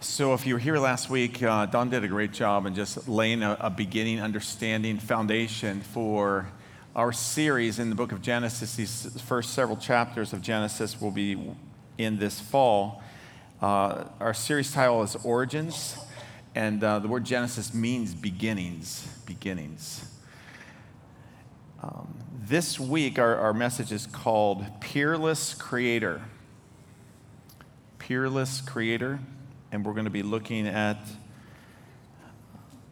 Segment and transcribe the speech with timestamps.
[0.00, 3.08] So, if you were here last week, uh, Don did a great job in just
[3.08, 6.50] laying a, a, beginning, understanding, foundation for
[6.94, 8.76] our series in the book of Genesis.
[8.76, 11.40] These first several chapters of Genesis will be
[11.96, 13.02] in this fall.
[13.62, 15.96] Uh, our series title is Origins,
[16.54, 19.08] and uh, the word Genesis means beginnings.
[19.24, 20.10] Beginnings.
[21.82, 26.20] Um, this week, our, our message is called Peerless Creator.
[27.98, 29.20] Peerless Creator
[29.72, 30.98] and we're going to be looking at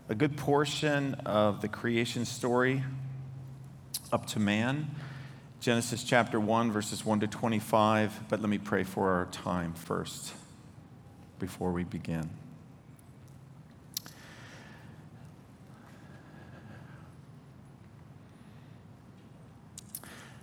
[0.08, 2.82] a good portion of the creation story
[4.12, 4.90] up to man.
[5.60, 8.28] Genesis chapter 1, verses 1 to 25.
[8.28, 10.34] But let me pray for our time first
[11.38, 12.28] before we begin.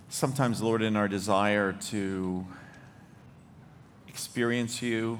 [0.08, 2.46] Sometimes, Lord, in our desire to
[4.08, 5.18] experience you,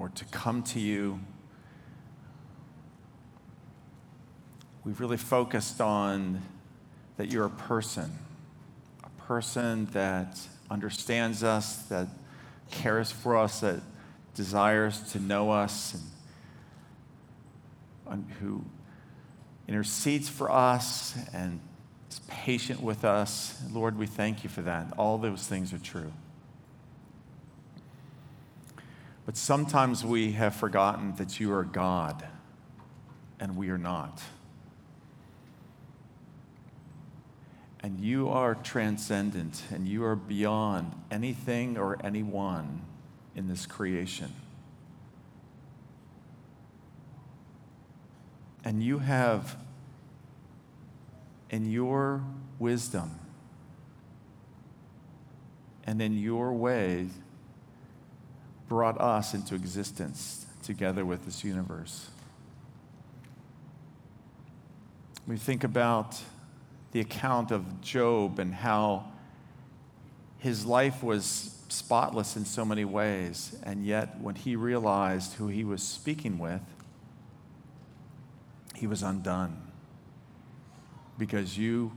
[0.00, 1.20] or to come to you.
[4.82, 6.40] We've really focused on
[7.18, 8.10] that you're a person,
[9.04, 12.08] a person that understands us, that
[12.70, 13.82] cares for us, that
[14.34, 16.02] desires to know us,
[18.06, 18.64] and who
[19.68, 21.60] intercedes for us and
[22.10, 23.62] is patient with us.
[23.70, 24.94] Lord, we thank you for that.
[24.96, 26.10] All those things are true.
[29.26, 32.26] But sometimes we have forgotten that you are God
[33.38, 34.22] and we are not.
[37.82, 42.82] And you are transcendent and you are beyond anything or anyone
[43.34, 44.32] in this creation.
[48.64, 49.56] And you have,
[51.48, 52.22] in your
[52.58, 53.18] wisdom
[55.84, 57.10] and in your ways,
[58.70, 62.08] brought us into existence together with this universe.
[65.26, 66.16] We think about
[66.92, 69.06] the account of Job and how
[70.38, 75.64] his life was spotless in so many ways, and yet when he realized who he
[75.64, 76.62] was speaking with,
[78.76, 79.60] he was undone.
[81.18, 81.90] Because you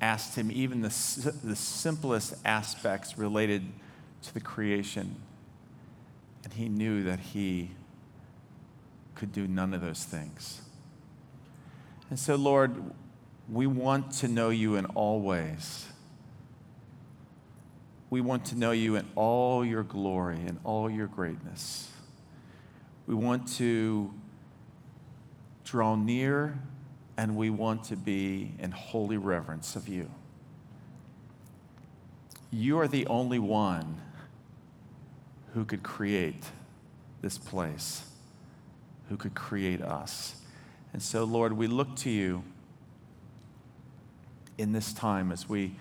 [0.00, 3.62] asked him even the, the simplest aspects related
[4.22, 5.14] to the creation
[6.46, 7.72] and he knew that he
[9.16, 10.60] could do none of those things.
[12.08, 12.84] And so, Lord,
[13.50, 15.88] we want to know you in all ways.
[18.10, 21.90] We want to know you in all your glory and all your greatness.
[23.08, 24.14] We want to
[25.64, 26.60] draw near
[27.16, 30.08] and we want to be in holy reverence of you.
[32.52, 34.00] You are the only one
[35.54, 36.44] who could create
[37.22, 38.02] this place,
[39.08, 40.36] who could create us.
[40.92, 42.42] And so, Lord, we look to you
[44.58, 45.76] in this time as we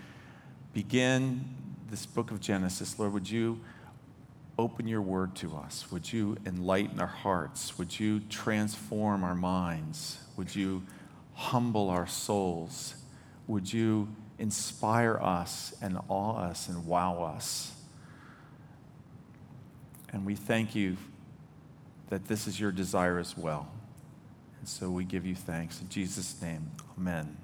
[0.73, 1.45] begin
[1.89, 2.99] this book of Genesis.
[2.99, 3.59] Lord, would you
[4.57, 5.91] open your word to us?
[5.91, 7.77] Would you enlighten our hearts?
[7.77, 10.19] Would you transform our minds?
[10.37, 10.83] Would you
[11.33, 12.95] humble our souls?
[13.47, 14.07] Would you
[14.39, 17.74] inspire us and awe us and wow us?
[20.11, 20.97] And we thank you
[22.09, 23.67] that this is your desire as well.
[24.59, 25.81] And so we give you thanks.
[25.81, 27.37] In Jesus' name, amen.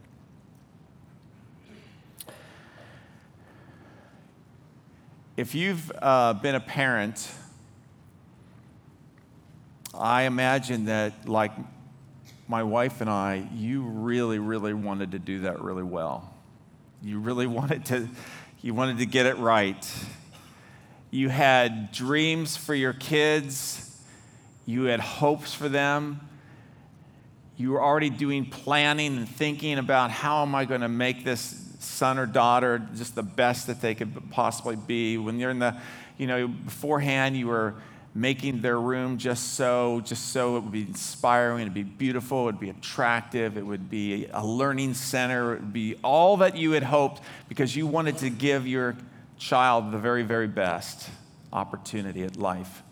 [5.38, 7.32] If you've uh, been a parent,
[9.94, 11.52] I imagine that, like
[12.48, 16.34] my wife and I, you really, really wanted to do that really well.
[17.02, 18.10] You really wanted to,
[18.62, 19.88] you wanted to get it right.
[21.12, 23.88] You had dreams for your kids.
[24.66, 26.22] You had hopes for them.
[27.58, 31.68] You were already doing planning and thinking about how am I going to make this
[31.80, 35.18] son or daughter just the best that they could possibly be.
[35.18, 35.76] When you're in the,
[36.18, 37.76] you know, beforehand, you were
[38.14, 42.60] making their room just so, just so it would be inspiring, it'd be beautiful, it'd
[42.60, 46.84] be attractive, it would be a learning center, it would be all that you had
[46.84, 48.96] hoped because you wanted to give your
[49.42, 51.10] child the very, very best
[51.52, 52.84] opportunity at life.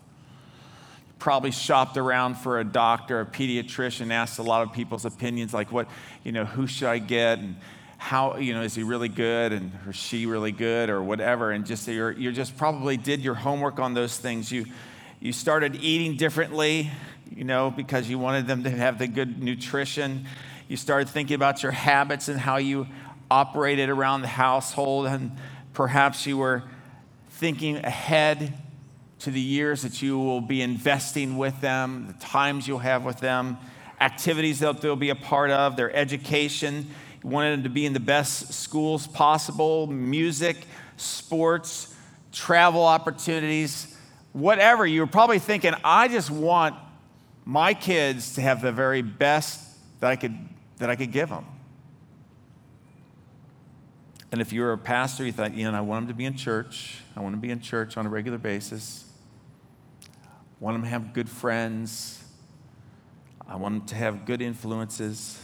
[1.20, 5.70] Probably shopped around for a doctor, a pediatrician, asked a lot of people's opinions, like
[5.70, 5.86] what,
[6.24, 7.54] you know, who should I get and
[7.98, 11.52] how, you know, is he really good and or she really good or whatever.
[11.52, 14.50] And just you're, you just probably did your homework on those things.
[14.50, 14.66] You,
[15.20, 16.90] you started eating differently,
[17.32, 20.26] you know, because you wanted them to have the good nutrition.
[20.66, 22.88] You started thinking about your habits and how you
[23.30, 25.30] operated around the household and
[25.72, 26.64] Perhaps you were
[27.30, 28.52] thinking ahead
[29.20, 33.20] to the years that you will be investing with them, the times you'll have with
[33.20, 33.58] them,
[34.00, 36.88] activities that they'll be a part of, their education.
[37.22, 40.56] You wanted them to be in the best schools possible, music,
[40.96, 41.94] sports,
[42.32, 43.96] travel opportunities,
[44.32, 44.86] whatever.
[44.86, 46.76] You're probably thinking, I just want
[47.44, 49.60] my kids to have the very best
[50.00, 50.36] that I could,
[50.78, 51.44] that I could give them.
[54.32, 56.36] And if you're a pastor, you thought, you know, I want them to be in
[56.36, 56.98] church.
[57.16, 59.04] I want them to be in church on a regular basis.
[60.04, 60.08] I
[60.60, 62.22] want them to have good friends.
[63.48, 65.42] I want them to have good influences.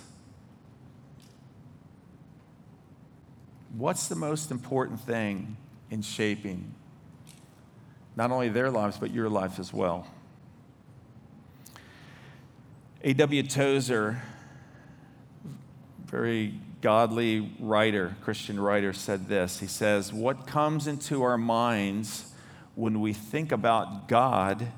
[3.77, 5.57] What's the most important thing
[5.91, 6.73] in shaping
[8.15, 10.07] not only their lives, but your life as well?
[13.03, 13.43] A.W.
[13.43, 14.23] Tozer,
[16.07, 19.61] very godly writer, Christian writer, said this.
[19.61, 22.33] He says, What comes into our minds
[22.75, 24.69] when we think about God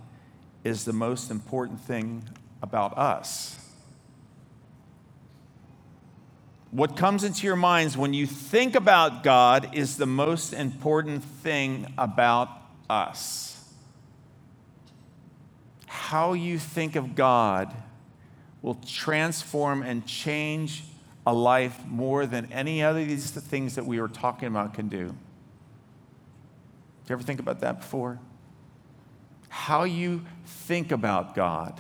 [0.65, 2.29] is the most important thing
[2.63, 3.59] about us.
[6.71, 11.93] What comes into your minds when you think about God is the most important thing
[11.97, 12.51] about
[12.91, 13.55] us.
[15.87, 17.75] How you think of God
[18.61, 20.85] will transform and change
[21.29, 24.89] a life more than any other of these things that we were talking about can
[24.89, 25.09] do.
[25.09, 25.15] Did
[27.11, 28.19] you ever think about that before?
[29.51, 31.79] How you think about God.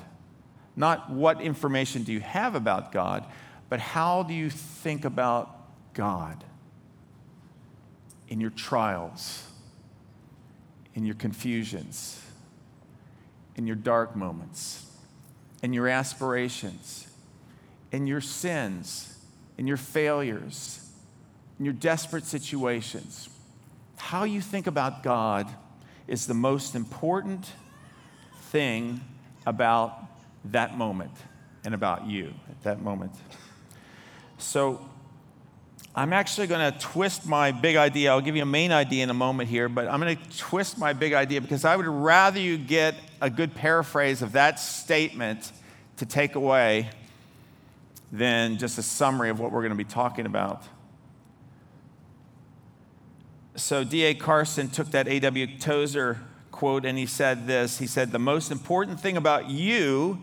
[0.77, 3.25] Not what information do you have about God,
[3.71, 5.56] but how do you think about
[5.95, 6.45] God
[8.29, 9.47] in your trials,
[10.95, 12.23] in your confusions,
[13.56, 14.85] in your dark moments,
[15.62, 17.09] in your aspirations,
[17.93, 19.15] in your sins,
[19.58, 20.81] in your failures,
[21.58, 23.28] in your desperate situations.
[23.96, 25.49] How you think about God
[26.06, 27.52] is the most important
[28.50, 29.00] thing
[29.44, 29.99] about
[30.46, 31.12] that moment
[31.64, 33.12] and about you at that moment.
[34.38, 34.81] So,
[35.94, 38.12] I'm actually going to twist my big idea.
[38.12, 40.78] I'll give you a main idea in a moment here, but I'm going to twist
[40.78, 45.50] my big idea because I would rather you get a good paraphrase of that statement
[45.96, 46.90] to take away
[48.10, 50.64] than just a summary of what we're going to be talking about.
[53.55, 54.14] So, D.A.
[54.14, 55.58] Carson took that A.W.
[55.58, 56.20] Tozer
[56.52, 60.22] quote and he said this He said, The most important thing about you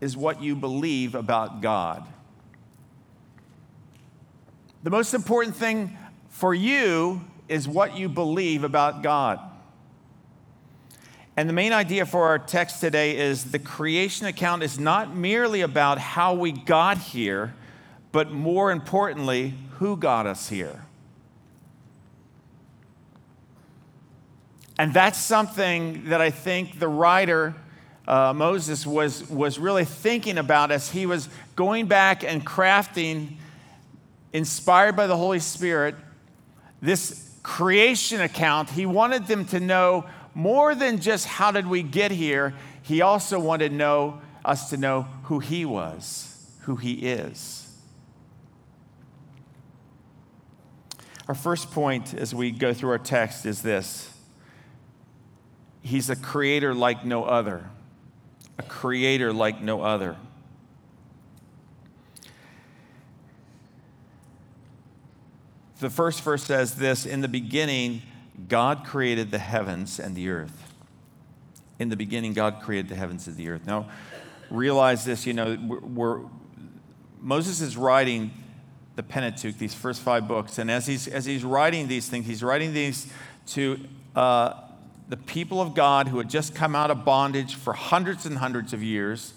[0.00, 2.06] is what you believe about God.
[4.82, 5.96] The most important thing
[6.28, 9.40] for you is what you believe about God.
[11.36, 15.60] And the main idea for our text today is the creation account is not merely
[15.60, 17.54] about how we got here,
[18.10, 20.86] but more importantly, who got us here.
[24.78, 27.54] And that's something that I think the writer,
[28.08, 33.36] uh, Moses, was, was really thinking about as he was going back and crafting,
[34.32, 35.96] inspired by the Holy Spirit,
[36.80, 38.70] this creation account.
[38.70, 40.06] He wanted them to know
[40.36, 42.52] more than just how did we get here,
[42.82, 47.74] he also wanted know, us to know who he was, who he is.
[51.26, 54.12] Our first point as we go through our text is this
[55.80, 57.70] He's a creator like no other.
[58.58, 60.16] A creator like no other.
[65.80, 68.02] The first verse says this In the beginning,
[68.48, 70.74] God created the heavens and the earth.
[71.78, 73.66] In the beginning, God created the heavens and the earth.
[73.66, 73.88] Now,
[74.50, 76.20] realize this, you know, we're,
[77.20, 78.30] Moses is writing
[78.94, 82.42] the Pentateuch, these first five books, and as he's, as he's writing these things, he's
[82.42, 83.12] writing these
[83.48, 83.78] to
[84.14, 84.54] uh,
[85.08, 88.72] the people of God who had just come out of bondage for hundreds and hundreds
[88.72, 89.34] of years.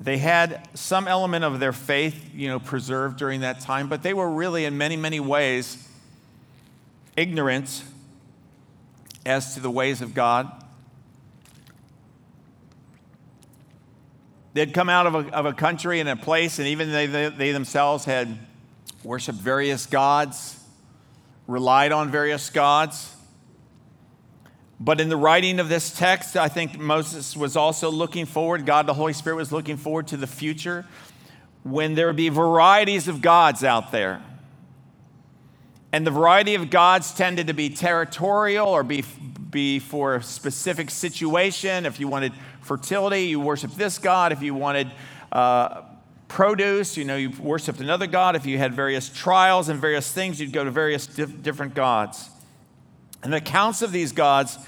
[0.00, 4.14] They had some element of their faith, you know, preserved during that time, but they
[4.14, 5.85] were really, in many, many ways,
[7.16, 7.84] ignorance
[9.24, 10.50] as to the ways of God.
[14.54, 17.28] They'd come out of a, of a country and a place, and even they, they,
[17.28, 18.38] they themselves had
[19.02, 20.58] worshiped various gods,
[21.46, 23.14] relied on various gods.
[24.78, 28.86] But in the writing of this text, I think Moses was also looking forward, God
[28.86, 30.86] the Holy Spirit was looking forward to the future
[31.62, 34.22] when there would be varieties of gods out there.
[35.96, 39.02] And the variety of gods tended to be territorial or be,
[39.48, 41.86] be for a specific situation.
[41.86, 44.30] If you wanted fertility, you worshiped this god.
[44.30, 44.90] If you wanted
[45.32, 45.84] uh,
[46.28, 48.36] produce, you know, you worshiped another god.
[48.36, 52.28] If you had various trials and various things, you'd go to various dif- different gods.
[53.22, 54.58] And the accounts of these gods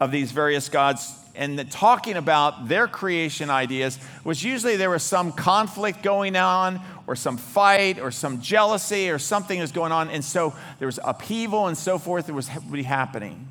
[0.00, 5.02] of these various gods and the, talking about their creation ideas was usually there was
[5.02, 10.10] some conflict going on or some fight or some jealousy or something was going on.
[10.10, 13.48] And so there was upheaval and so forth that was happening.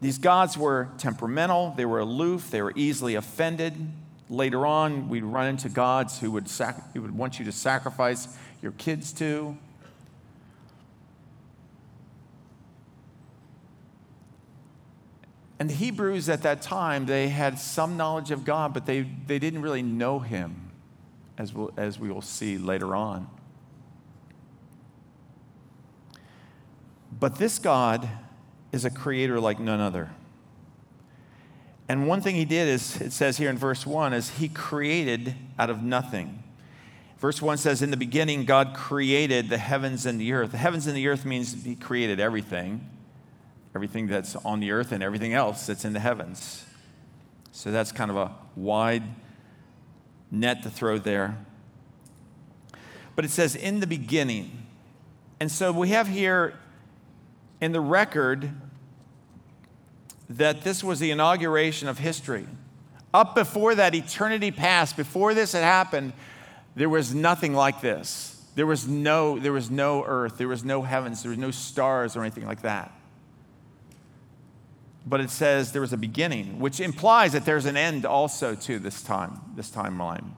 [0.00, 3.92] These gods were temperamental, they were aloof, they were easily offended.
[4.28, 8.26] Later on, we'd run into gods who would, sac- who would want you to sacrifice
[8.60, 9.56] your kids to.
[15.58, 19.38] And the Hebrews at that time, they had some knowledge of God, but they, they
[19.38, 20.72] didn't really know him,
[21.38, 23.28] as, we'll, as we will see later on.
[27.18, 28.08] But this God
[28.72, 30.10] is a creator like none other.
[31.88, 35.34] And one thing he did is, it says here in verse 1, is he created
[35.58, 36.42] out of nothing.
[37.18, 40.52] Verse 1 says, In the beginning, God created the heavens and the earth.
[40.52, 42.88] The heavens and the earth means he created everything
[43.74, 46.64] everything that's on the earth and everything else that's in the heavens.
[47.52, 49.02] So that's kind of a wide
[50.30, 51.38] net to throw there.
[53.14, 54.66] But it says, in the beginning.
[55.40, 56.54] And so we have here
[57.60, 58.50] in the record
[60.30, 62.46] that this was the inauguration of history.
[63.12, 64.96] Up before that, eternity passed.
[64.96, 66.14] before this had happened,
[66.74, 68.42] there was nothing like this.
[68.54, 72.16] There was no, there was no earth, there was no heavens, there was no stars
[72.16, 72.92] or anything like that
[75.06, 78.78] but it says there was a beginning, which implies that there's an end also to
[78.78, 80.30] this time, this timeline.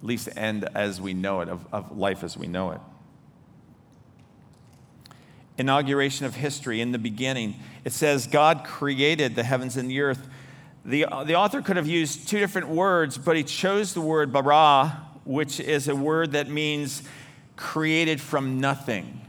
[0.00, 2.80] At least end as we know it, of, of life as we know it.
[5.56, 7.54] Inauguration of history in the beginning.
[7.84, 10.28] It says God created the heavens and the earth.
[10.84, 15.06] The, the author could have used two different words, but he chose the word bara,
[15.24, 17.04] which is a word that means
[17.56, 19.23] created from nothing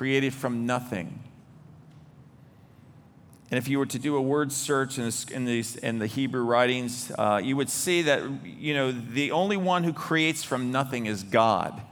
[0.00, 1.22] created from nothing.
[3.50, 6.06] And if you were to do a word search in, this, in, these, in the
[6.06, 10.72] Hebrew writings, uh, you would see that, you know, the only one who creates from
[10.72, 11.82] nothing is God.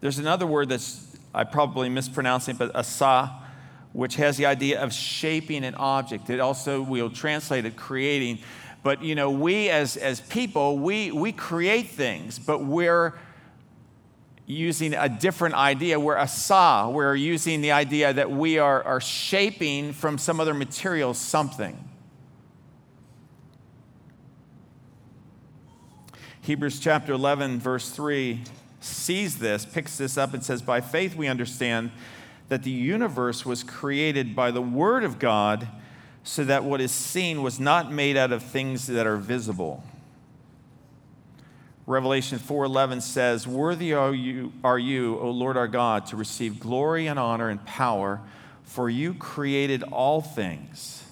[0.00, 1.04] There's another word that's,
[1.34, 3.32] I probably mispronouncing, but asa,
[3.92, 6.30] which has the idea of shaping an object.
[6.30, 8.38] It also, we'll translate it creating.
[8.84, 13.14] But, you know, we as, as people, we, we create things, but we're
[14.46, 15.98] using a different idea.
[15.98, 16.88] We're a saw.
[16.88, 21.82] We're using the idea that we are, are shaping from some other material something.
[26.42, 28.42] Hebrews chapter 11, verse 3
[28.80, 31.90] sees this, picks this up, and says, By faith we understand
[32.48, 35.66] that the universe was created by the Word of God,
[36.22, 39.82] so that what is seen was not made out of things that are visible.
[41.86, 47.06] Revelation 4:11 says, "Worthy are you, are you, O Lord our God, to receive glory
[47.06, 48.20] and honor and power,
[48.64, 51.04] for you created all things."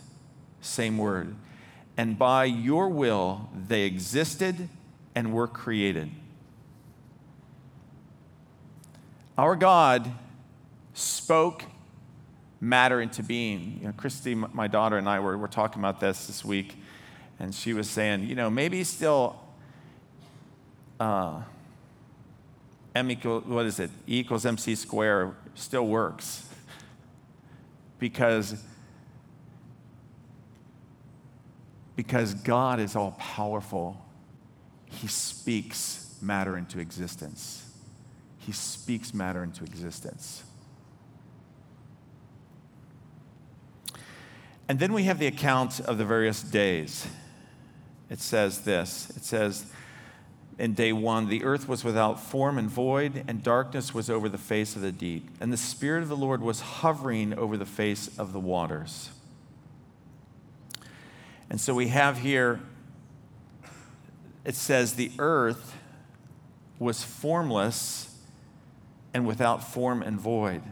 [0.61, 1.37] Same word.
[1.97, 4.69] And by your will they existed
[5.15, 6.11] and were created.
[9.39, 10.11] Our God
[10.93, 11.65] spoke
[12.61, 13.79] matter into being.
[13.81, 16.77] You know, Christy, my daughter, and I were, were talking about this this week,
[17.39, 19.44] and she was saying, you know, maybe still
[21.05, 21.43] uh,
[22.95, 23.91] M equals, what is it?
[24.09, 26.49] E equals MC square still works.
[27.99, 28.63] because,
[31.95, 34.01] because God is all powerful.
[34.87, 37.71] He speaks matter into existence.
[38.39, 40.43] He speaks matter into existence.
[44.69, 47.07] And then we have the account of the various days.
[48.09, 49.67] It says this it says,
[50.59, 54.39] in day one, the earth was without form and void, and darkness was over the
[54.39, 55.29] face of the deep.
[55.41, 59.11] And the Spirit of the Lord was hovering over the face of the waters.
[61.51, 62.61] And so we have here,
[64.45, 65.77] it says, the earth
[66.79, 68.17] was formless
[69.13, 70.63] and without form and void.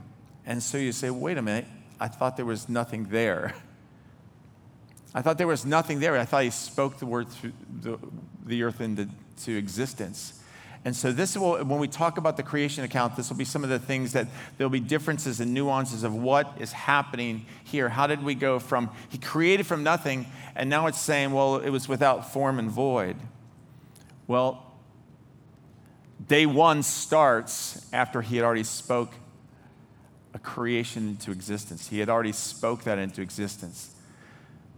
[0.47, 1.67] And so you say, wait a minute,
[2.01, 3.55] I thought there was nothing there.
[5.15, 6.17] I thought there was nothing there.
[6.17, 7.99] I thought he spoke the word through the,
[8.45, 9.09] the earth into
[9.45, 10.39] to existence.
[10.85, 13.62] And so, this will, when we talk about the creation account, this will be some
[13.62, 14.27] of the things that
[14.59, 17.89] there'll be differences and nuances of what is happening here.
[17.89, 21.71] How did we go from, he created from nothing, and now it's saying, well, it
[21.71, 23.17] was without form and void.
[24.27, 24.73] Well,
[26.27, 29.12] day one starts after he had already spoke
[30.35, 31.89] a creation into existence.
[31.89, 33.95] He had already spoke that into existence.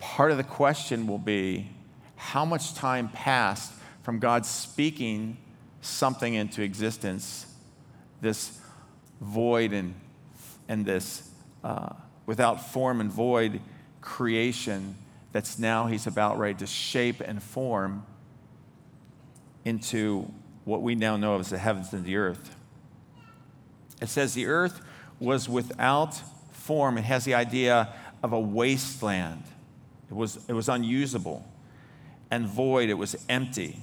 [0.00, 1.70] Part of the question will be
[2.16, 3.73] how much time passed
[4.04, 5.38] from God speaking
[5.80, 7.46] something into existence,
[8.20, 8.61] this
[9.20, 9.94] void and,
[10.68, 11.30] and this
[11.64, 11.88] uh,
[12.26, 13.61] without form and void
[14.02, 14.94] creation
[15.32, 18.04] that's now he's about ready to shape and form
[19.64, 20.30] into
[20.66, 22.54] what we now know as the heavens and the earth.
[24.02, 24.82] It says the earth
[25.18, 26.20] was without
[26.52, 26.99] form.
[26.99, 27.88] It has the idea
[28.23, 29.44] of a wasteland.
[30.11, 31.42] It was, it was unusable
[32.30, 32.90] and void.
[32.90, 33.80] It was empty.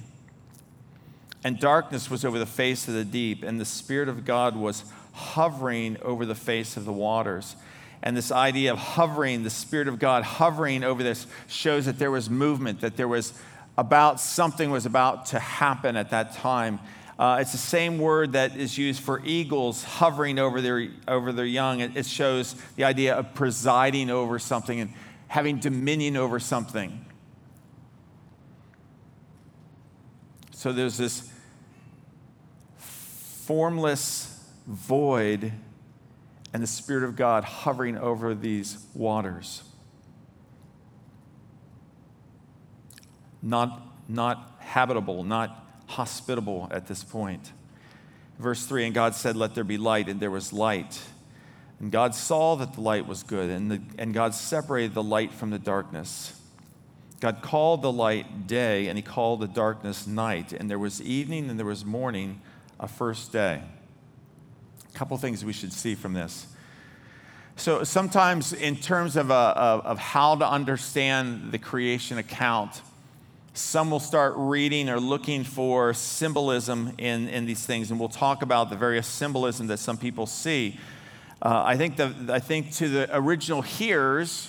[1.44, 4.84] And darkness was over the face of the deep, and the Spirit of God was
[5.12, 7.56] hovering over the face of the waters.
[8.02, 12.10] And this idea of hovering, the Spirit of God hovering over this, shows that there
[12.10, 13.32] was movement, that there was
[13.76, 16.78] about something was about to happen at that time.
[17.18, 21.44] Uh, it's the same word that is used for eagles hovering over their, over their
[21.44, 21.80] young.
[21.80, 24.92] It, it shows the idea of presiding over something and
[25.28, 27.04] having dominion over something.
[30.50, 31.31] So there's this
[33.52, 35.52] formless void
[36.54, 39.62] and the Spirit of God hovering over these waters.
[43.42, 47.52] Not, not habitable, not hospitable at this point.
[48.38, 50.98] Verse 3 And God said, Let there be light, and there was light.
[51.78, 55.30] And God saw that the light was good, and, the, and God separated the light
[55.30, 56.40] from the darkness.
[57.20, 60.54] God called the light day, and he called the darkness night.
[60.54, 62.40] And there was evening and there was morning,
[62.82, 63.62] a first day.
[64.92, 66.46] A couple things we should see from this.
[67.56, 72.82] So, sometimes, in terms of, uh, of, of how to understand the creation account,
[73.54, 78.42] some will start reading or looking for symbolism in, in these things, and we'll talk
[78.42, 80.78] about the various symbolism that some people see.
[81.40, 84.48] Uh, I, think the, I think to the original hearers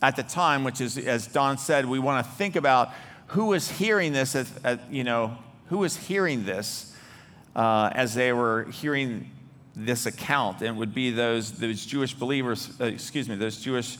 [0.00, 2.90] at the time, which is, as Don said, we want to think about
[3.28, 6.94] who was hearing this, at, at, you know, who was hearing this
[7.58, 9.28] uh, as they were hearing
[9.74, 13.98] this account, and it would be those, those Jewish believers, uh, excuse me, those Jewish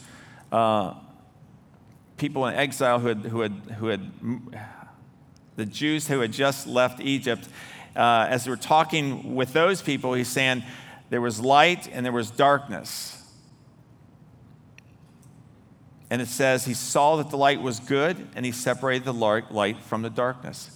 [0.53, 0.95] uh,
[2.17, 4.13] people in exile who had, who had, who had
[5.57, 7.49] the Jews who had just left Egypt,
[7.97, 10.63] uh, as they were talking with those people, he's saying
[11.11, 13.21] there was light and there was darkness.
[16.11, 19.83] And it says he saw that the light was good and he separated the light
[19.83, 20.71] from the darkness.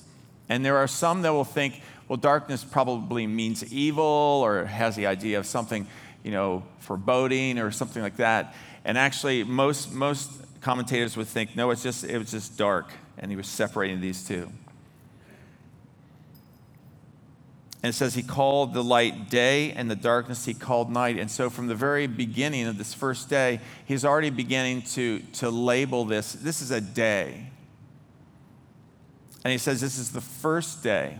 [0.48, 5.06] And there are some that will think, well, darkness probably means evil or has the
[5.06, 5.86] idea of something,
[6.22, 8.54] you know, foreboding or something like that.
[8.84, 13.30] And actually, most, most commentators would think, no, it's just, it was just dark, and
[13.30, 14.50] he was separating these two.
[17.82, 21.18] And it says he called the light day and the darkness he called night.
[21.18, 25.50] And so from the very beginning of this first day, he's already beginning to, to
[25.50, 26.32] label this.
[26.32, 27.50] This is a day.
[29.44, 31.18] And he says this is the first day.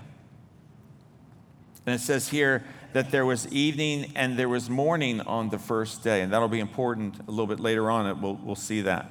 [1.87, 6.03] And it says here that there was evening and there was morning on the first
[6.05, 6.23] day.
[6.23, 8.21] And that'll be important a little bit later on.
[8.21, 9.11] We'll, we'll see that.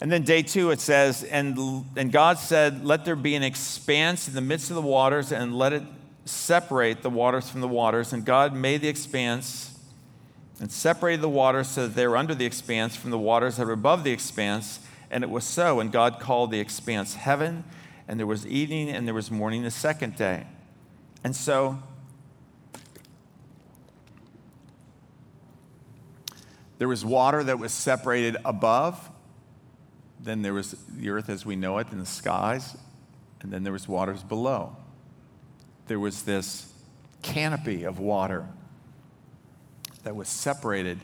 [0.00, 4.28] And then day two, it says, and, and God said, Let there be an expanse
[4.28, 5.82] in the midst of the waters, and let it
[6.24, 8.12] separate the waters from the waters.
[8.12, 9.76] And God made the expanse
[10.60, 13.66] and separated the waters so that they were under the expanse from the waters that
[13.66, 14.80] were above the expanse.
[15.10, 15.80] And it was so.
[15.80, 17.64] And God called the expanse heaven,
[18.06, 20.46] and there was evening and there was morning the second day.
[21.24, 21.82] And so,
[26.78, 29.10] there was water that was separated above
[30.20, 32.76] then there was the earth as we know it in the skies,
[33.40, 34.76] and then there was waters below.
[35.86, 36.70] There was this
[37.22, 38.46] canopy of water
[40.02, 40.98] that was separated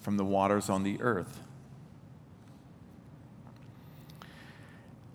[0.00, 1.40] from the waters on the earth.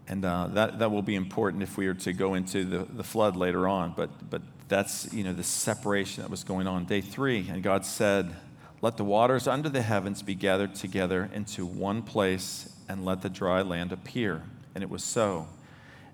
[0.07, 3.03] And uh, that, that will be important if we are to go into the, the
[3.03, 3.93] flood later on.
[3.95, 6.85] But, but that's, you know, the separation that was going on.
[6.85, 8.35] Day three, and God said,
[8.81, 13.29] Let the waters under the heavens be gathered together into one place and let the
[13.29, 14.43] dry land appear.
[14.75, 15.47] And it was so.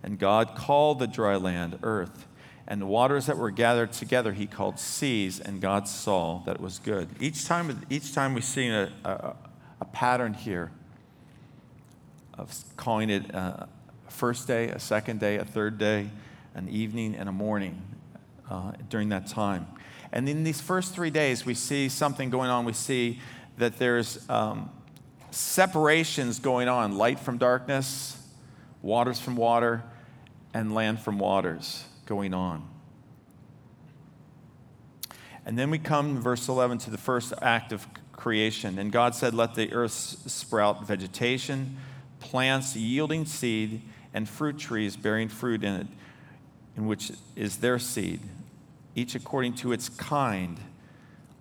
[0.03, 2.27] And God called the dry land earth,
[2.67, 6.61] and the waters that were gathered together he called seas, and God saw that it
[6.61, 7.09] was good.
[7.19, 9.35] Each time, each time we see a, a,
[9.81, 10.71] a pattern here
[12.37, 13.67] of calling it a
[14.19, 16.09] first day, a second day, a third day,
[16.53, 17.81] an evening, and a morning
[18.49, 19.65] uh, during that time.
[20.11, 22.65] And in these first three days, we see something going on.
[22.65, 23.21] We see
[23.57, 24.69] that there's um,
[25.31, 28.21] separations going on light from darkness,
[28.81, 29.83] waters from water,
[30.53, 32.67] and land from waters going on.
[35.45, 38.79] And then we come, verse 11, to the first act of creation.
[38.79, 41.77] And God said, Let the earth sprout vegetation,
[42.19, 43.81] plants yielding seed,
[44.13, 45.87] and fruit trees bearing fruit in it,
[46.75, 48.21] in which is their seed.
[48.95, 50.59] each according to its kind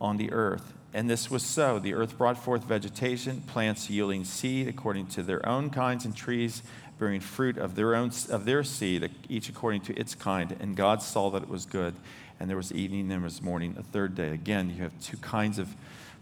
[0.00, 0.74] on the earth.
[0.94, 1.78] And this was so.
[1.78, 6.62] The earth brought forth vegetation, plants yielding seed according to their own kinds, and trees
[6.98, 10.56] bearing fruit of their own of their seed, each according to its kind.
[10.60, 11.94] And God saw that it was good.
[12.40, 14.30] And there was evening, and there was morning, a third day.
[14.30, 15.68] Again, you have two kinds of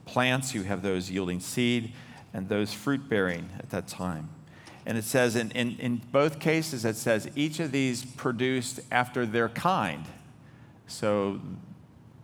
[0.07, 0.55] plants.
[0.55, 1.93] You have those yielding seed
[2.33, 4.31] and those fruit bearing at that time.
[4.87, 9.27] And it says in, in, in both cases, it says each of these produced after
[9.27, 10.07] their kind.
[10.87, 11.41] So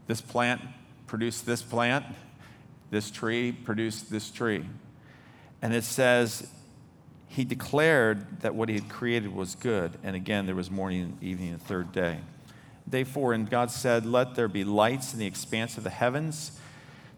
[0.06, 0.62] this plant
[1.08, 2.06] produced this plant,
[2.90, 4.64] this tree produced this tree.
[5.60, 6.48] And it says,
[7.26, 9.98] he declared that what he had created was good.
[10.04, 12.18] And again, there was morning and evening, the third day.
[12.88, 16.60] Day four, and God said, Let there be lights in the expanse of the heavens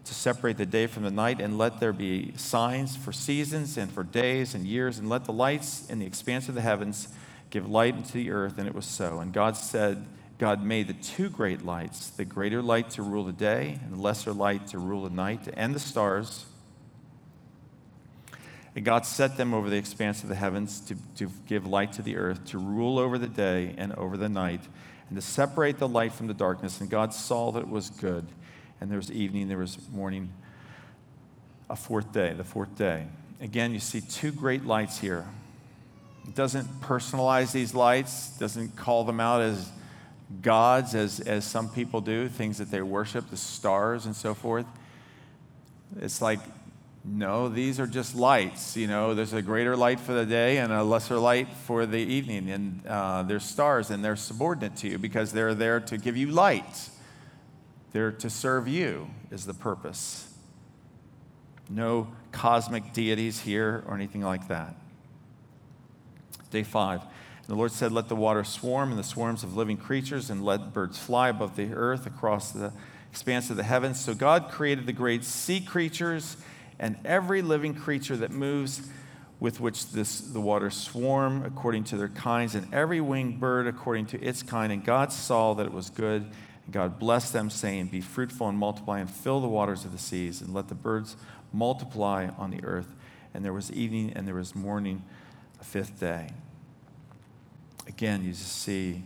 [0.05, 3.91] to separate the day from the night, and let there be signs for seasons and
[3.91, 7.07] for days and years, and let the lights in the expanse of the heavens
[7.49, 8.57] give light into the earth.
[8.57, 9.19] And it was so.
[9.19, 10.05] And God said,
[10.37, 14.01] God made the two great lights, the greater light to rule the day, and the
[14.01, 16.45] lesser light to rule the night, and the stars.
[18.75, 22.01] And God set them over the expanse of the heavens to, to give light to
[22.01, 24.61] the earth, to rule over the day and over the night,
[25.09, 26.81] and to separate the light from the darkness.
[26.81, 28.27] And God saw that it was good
[28.79, 30.31] and there was evening, there was morning,
[31.69, 33.05] a fourth day, the fourth day.
[33.41, 35.25] Again, you see two great lights here.
[36.27, 39.71] It doesn't personalize these lights, doesn't call them out as
[40.41, 44.65] gods, as, as some people do, things that they worship, the stars and so forth.
[46.01, 46.39] It's like,
[47.03, 48.75] no, these are just lights.
[48.75, 51.99] You know, there's a greater light for the day and a lesser light for the
[51.99, 52.49] evening.
[52.49, 56.27] And uh, they're stars and they're subordinate to you because they're there to give you
[56.27, 56.89] light.
[57.95, 60.29] They're to serve you, is the purpose.
[61.69, 64.75] No cosmic deities here or anything like that.
[66.51, 67.03] Day five.
[67.47, 70.73] The Lord said, Let the water swarm and the swarms of living creatures, and let
[70.73, 72.73] birds fly above the earth across the
[73.11, 73.97] expanse of the heavens.
[73.97, 76.35] So God created the great sea creatures
[76.77, 78.89] and every living creature that moves
[79.39, 84.07] with which this, the waters swarm according to their kinds, and every winged bird according
[84.07, 84.73] to its kind.
[84.73, 86.29] And God saw that it was good.
[86.71, 90.41] God blessed them, saying, Be fruitful and multiply, and fill the waters of the seas,
[90.41, 91.15] and let the birds
[91.53, 92.95] multiply on the earth.
[93.33, 95.03] And there was evening and there was morning,
[95.59, 96.29] a fifth day.
[97.87, 99.03] Again, you just see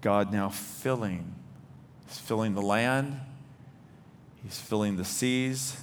[0.00, 1.34] God now filling.
[2.06, 3.18] He's filling the land,
[4.42, 5.80] He's filling the seas,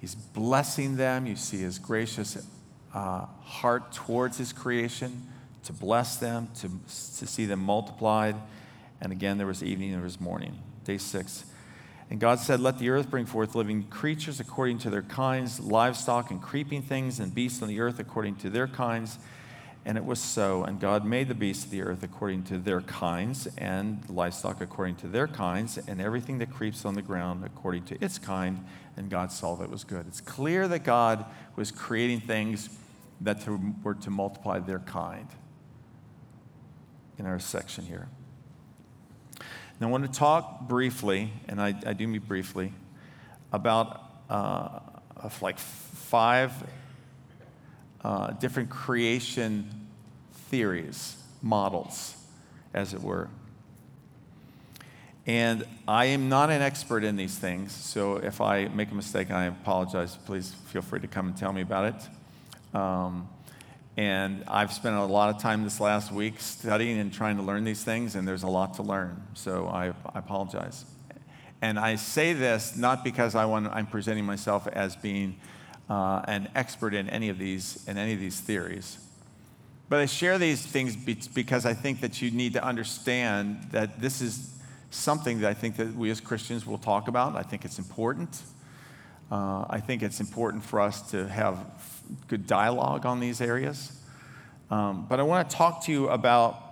[0.00, 1.26] He's blessing them.
[1.26, 2.38] You see His gracious
[2.94, 5.28] uh, heart towards His creation
[5.64, 8.36] to bless them, to, to see them multiplied.
[9.02, 10.62] And again, there was evening, there was morning.
[10.84, 11.44] Day six.
[12.08, 16.30] And God said, Let the earth bring forth living creatures according to their kinds, livestock
[16.30, 19.18] and creeping things, and beasts on the earth according to their kinds.
[19.84, 20.62] And it was so.
[20.62, 24.96] And God made the beasts of the earth according to their kinds, and livestock according
[24.96, 28.64] to their kinds, and everything that creeps on the ground according to its kind.
[28.96, 30.06] And God saw that it was good.
[30.06, 31.24] It's clear that God
[31.56, 32.68] was creating things
[33.20, 35.26] that to, were to multiply their kind
[37.18, 38.08] in our section here.
[39.82, 42.72] Now, I want to talk briefly, and I, I do mean briefly,
[43.52, 44.78] about uh,
[45.40, 46.52] like five
[48.04, 49.88] uh, different creation
[50.50, 52.14] theories, models,
[52.72, 53.28] as it were.
[55.26, 59.32] And I am not an expert in these things, so if I make a mistake,
[59.32, 60.16] I apologize.
[60.26, 61.92] Please feel free to come and tell me about
[62.72, 62.78] it.
[62.78, 63.28] Um,
[63.96, 67.64] and I've spent a lot of time this last week studying and trying to learn
[67.64, 69.22] these things, and there's a lot to learn.
[69.34, 70.84] So I, I apologize.
[71.60, 75.36] And I say this not because I want, I'm presenting myself as being
[75.88, 78.98] uh, an expert in any of these in any of these theories.
[79.88, 84.22] But I share these things because I think that you need to understand that this
[84.22, 84.58] is
[84.90, 87.36] something that I think that we as Christians will talk about.
[87.36, 88.40] I think it's important.
[89.32, 91.56] Uh, I think it's important for us to have
[92.28, 93.98] good dialogue on these areas.
[94.70, 96.62] Um, but I want to talk to you about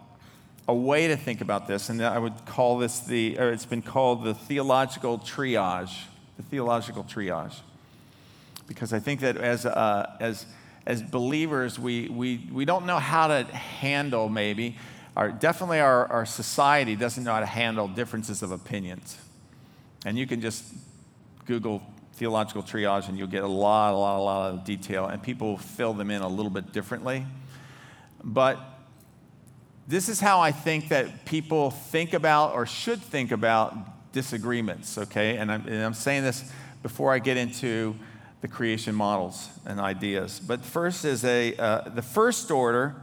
[0.68, 3.80] a way to think about this, and I would call this the, or it's been
[3.80, 6.02] called the theological triage.
[6.36, 7.56] The theological triage.
[8.68, 10.44] Because I think that as, uh, as,
[10.84, 14.76] as believers, we, we, we don't know how to handle maybe,
[15.16, 19.16] our, definitely our, our society doesn't know how to handle differences of opinions.
[20.04, 20.62] And you can just
[21.46, 21.82] Google
[22.20, 25.56] theological triage, and you'll get a lot, a lot, a lot of detail, and people
[25.56, 27.24] fill them in a little bit differently.
[28.22, 28.60] But
[29.88, 35.38] this is how I think that people think about or should think about disagreements, okay?
[35.38, 36.44] And I'm, and I'm saying this
[36.82, 37.96] before I get into
[38.42, 40.42] the creation models and ideas.
[40.46, 42.96] But first is a, uh, the first order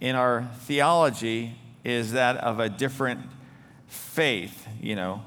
[0.00, 3.20] in our theology is that of a different
[3.86, 5.22] faith, you know.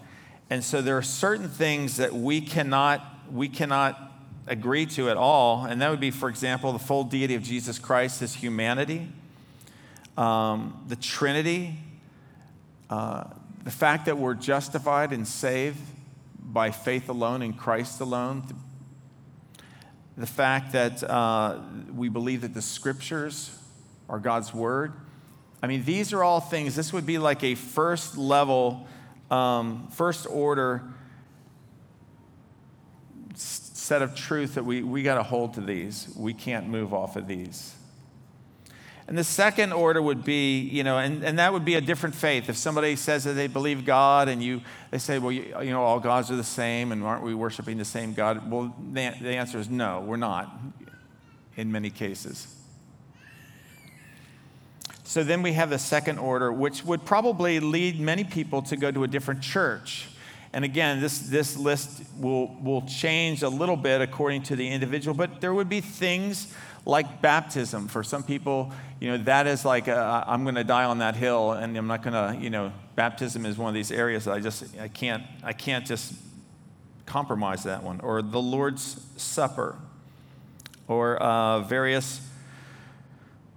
[0.55, 4.13] And so there are certain things that we cannot, we cannot
[4.47, 5.65] agree to at all.
[5.65, 9.09] And that would be, for example, the full deity of Jesus Christ, his humanity,
[10.15, 11.77] um, the Trinity,
[12.89, 13.25] uh,
[13.65, 15.81] the fact that we're justified and saved
[16.41, 18.45] by faith alone in Christ alone,
[20.15, 21.59] the fact that uh,
[21.93, 23.59] we believe that the scriptures
[24.07, 24.93] are God's word.
[25.61, 28.87] I mean, these are all things, this would be like a first level,
[29.35, 30.83] um, first order
[33.35, 36.11] set of truth that we, we got to hold to these.
[36.15, 37.75] We can't move off of these.
[39.07, 42.15] And the second order would be, you know, and, and that would be a different
[42.15, 42.49] faith.
[42.49, 45.83] If somebody says that they believe God and you, they say, well, you, you know,
[45.83, 48.49] all gods are the same and aren't we worshiping the same God?
[48.49, 50.51] Well, the, the answer is no, we're not
[51.55, 52.54] in many cases.
[55.15, 58.91] So then we have the second order, which would probably lead many people to go
[58.91, 60.09] to a different church.
[60.51, 65.15] And again, this, this list will, will change a little bit according to the individual,
[65.15, 67.87] but there would be things like baptism.
[67.87, 71.15] For some people, you know, that is like, i am going to die on that
[71.15, 74.33] hill, and I'm not going to, you know, baptism is one of these areas that
[74.33, 76.13] I just, I can't, I can't just
[77.05, 78.01] compromise that one.
[78.01, 79.77] Or the Lord's Supper,
[80.89, 82.19] or uh, various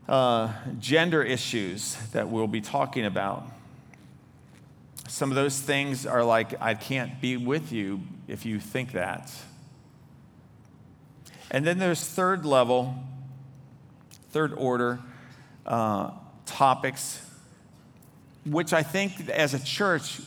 [0.09, 3.45] uh, gender issues that we'll be talking about.
[5.09, 9.33] Some of those things are like, I can't be with you if you think that.
[11.51, 12.95] And then there's third level
[14.31, 15.01] third order
[15.67, 16.11] uh,
[16.47, 17.21] topics,
[18.45, 20.21] which I think as a church,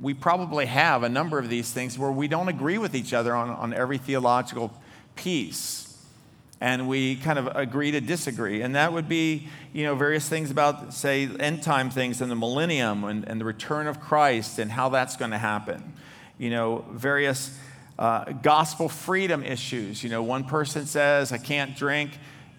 [0.00, 3.34] we probably have a number of these things where we don't agree with each other
[3.34, 4.72] on, on every theological
[5.14, 5.91] piece.
[6.62, 8.62] And we kind of agree to disagree.
[8.62, 12.36] And that would be, you know, various things about, say, end time things and the
[12.36, 15.92] millennium and, and the return of Christ and how that's going to happen.
[16.38, 17.58] You know, various
[17.98, 20.04] uh, gospel freedom issues.
[20.04, 22.12] You know, one person says, I can't drink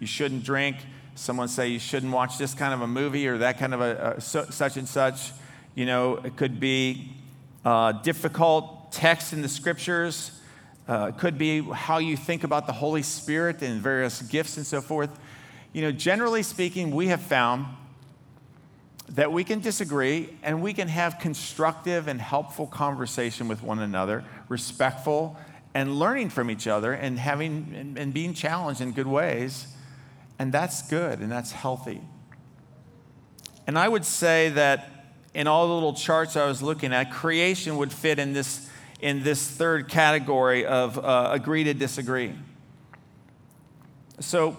[0.03, 0.75] you shouldn't drink.
[1.15, 4.15] Someone say you shouldn't watch this kind of a movie or that kind of a,
[4.17, 5.31] a such and such.
[5.75, 7.13] You know, it could be
[7.63, 10.37] uh, difficult text in the scriptures.
[10.87, 14.65] Uh, it could be how you think about the Holy Spirit and various gifts and
[14.65, 15.09] so forth.
[15.71, 17.65] You know, generally speaking, we have found
[19.09, 24.23] that we can disagree and we can have constructive and helpful conversation with one another,
[24.49, 25.37] respectful,
[25.73, 29.67] and learning from each other and having and, and being challenged in good ways.
[30.39, 32.01] And that's good and that's healthy.
[33.67, 34.89] And I would say that
[35.33, 38.69] in all the little charts I was looking at, creation would fit in this,
[39.03, 42.33] in this third category of uh, agree to disagree.
[44.21, 44.55] So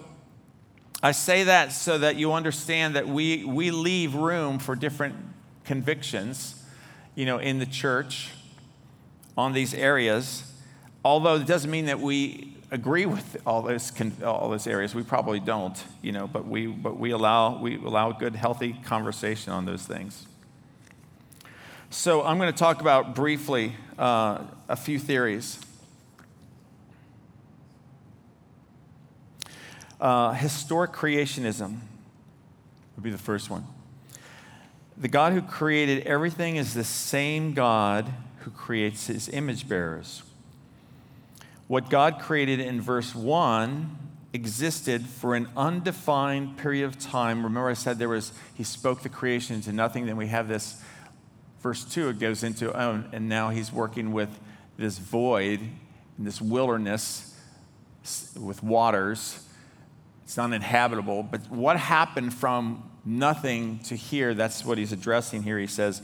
[1.01, 5.15] I say that so that you understand that we, we leave room for different
[5.63, 6.63] convictions,
[7.15, 8.29] you know, in the church
[9.35, 10.43] on these areas.
[11.03, 13.91] Although it doesn't mean that we agree with all those,
[14.23, 14.93] all those areas.
[14.93, 19.51] We probably don't, you know, but we, but we, allow, we allow good, healthy conversation
[19.51, 20.27] on those things.
[21.95, 25.57] So I'm going to talk about briefly uh, a few theories.
[29.99, 31.79] Uh, historic creationism
[32.95, 33.65] would be the first one.
[34.97, 40.21] The God who created everything is the same God who creates his image bearers.
[41.67, 43.97] What God created in verse 1
[44.33, 47.41] existed for an undefined period of time.
[47.41, 50.05] Remember, I said there was, he spoke the creation into nothing.
[50.05, 50.81] Then we have this,
[51.65, 54.29] verse 2, it goes into, oh, and now he's working with
[54.77, 55.59] this void,
[56.19, 57.35] this wilderness
[58.39, 59.43] with waters.
[60.25, 61.23] It's uninhabitable.
[61.23, 64.35] But what happened from nothing to here?
[64.35, 65.57] That's what he's addressing here.
[65.57, 66.03] He says,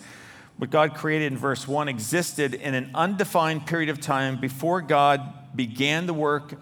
[0.57, 5.21] what God created in verse 1 existed in an undefined period of time before God
[5.55, 6.55] began the work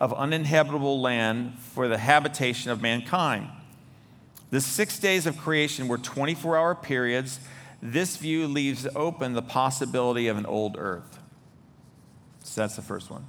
[0.00, 3.48] of uninhabitable land for the habitation of mankind.
[4.50, 7.38] The six days of creation were 24 hour periods.
[7.82, 11.18] This view leaves open the possibility of an old earth.
[12.42, 13.26] So that's the first one.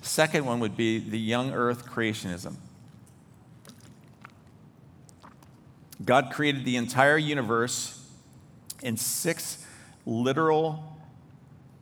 [0.00, 2.54] Second one would be the young earth creationism.
[6.04, 8.06] God created the entire universe
[8.82, 9.66] in six
[10.06, 10.96] literal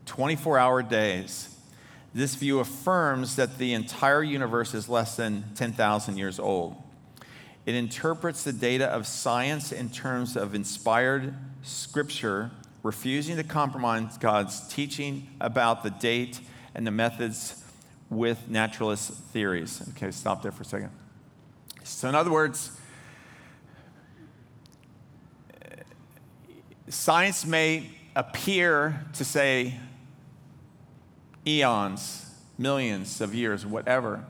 [0.07, 1.55] 24 hour days.
[2.15, 6.77] This view affirms that the entire universe is less than 10,000 years old.
[7.67, 12.53] It interprets the data of science in terms of inspired scripture,
[12.85, 16.41] refusing to compromise God's teaching about the date
[16.77, 17.65] and the methods
[18.09, 19.83] with naturalist theories.
[19.91, 20.91] Okay, stop there for a second.
[21.83, 22.71] So, in other words,
[26.89, 29.75] science may appear to say
[31.45, 34.25] eons, millions of years, whatever.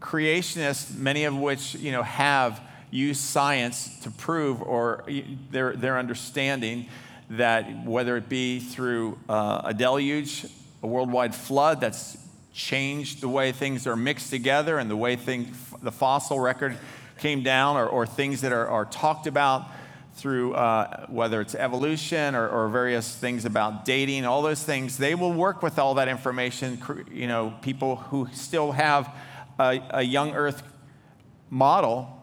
[0.00, 2.60] Creationists, many of which you know, have
[2.94, 5.04] used science to prove or
[5.50, 6.86] their, their understanding
[7.30, 10.46] that whether it be through uh, a deluge,
[10.82, 12.16] a worldwide flood that's
[12.52, 15.48] changed the way things are mixed together and the way things,
[15.82, 16.78] the fossil record
[17.18, 19.66] came down, or, or things that are, are talked about
[20.14, 25.16] through uh, whether it's evolution or, or, various things about dating, all those things, they
[25.16, 26.80] will work with all that information.
[27.10, 29.12] You know, people who still have
[29.58, 30.62] a, a young Earth
[31.50, 32.13] model,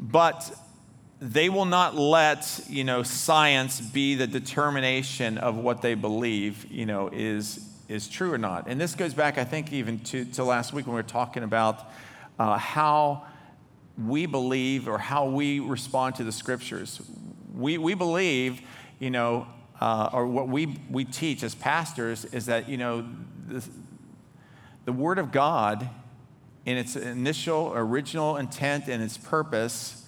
[0.00, 0.52] but
[1.20, 6.86] they will not let you know science be the determination of what they believe you
[6.86, 8.68] know is is true or not.
[8.68, 11.42] And this goes back, I think, even to, to last week when we were talking
[11.42, 11.90] about
[12.38, 13.26] uh, how
[14.06, 17.02] we believe or how we respond to the scriptures.
[17.52, 18.62] We, we believe,
[19.00, 19.48] you know,
[19.80, 23.04] uh, or what we, we teach as pastors is that, you know,
[23.48, 23.66] the,
[24.84, 25.88] the Word of God,
[26.66, 30.04] in its initial, original intent and its purpose,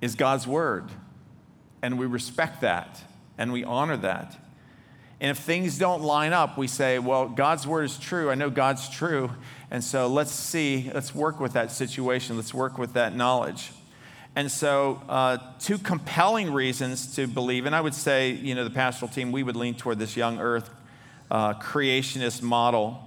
[0.00, 0.90] is God's Word.
[1.82, 3.02] And we respect that
[3.38, 4.36] and we honor that.
[5.20, 8.30] And if things don't line up, we say, well, God's Word is true.
[8.30, 9.30] I know God's true.
[9.70, 13.72] And so let's see, let's work with that situation, let's work with that knowledge.
[14.36, 18.70] And so, uh, two compelling reasons to believe, and I would say, you know, the
[18.70, 20.68] pastoral team, we would lean toward this young earth
[21.30, 23.02] uh, creationist model.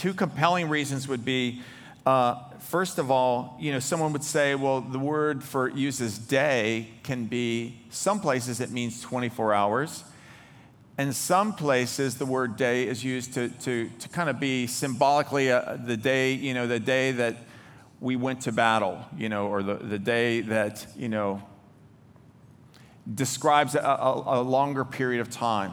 [0.00, 1.60] Two compelling reasons would be
[2.06, 6.88] uh, first of all, you know, someone would say, well, the word for uses day
[7.02, 10.04] can be, some places it means 24 hours.
[10.98, 15.52] In some places, the word day is used to, to, to kind of be symbolically
[15.52, 17.36] uh, the day, you know, the day that
[18.00, 21.42] we went to battle, you know, or the, the day that, you know,
[23.14, 25.72] describes a, a, a longer period of time.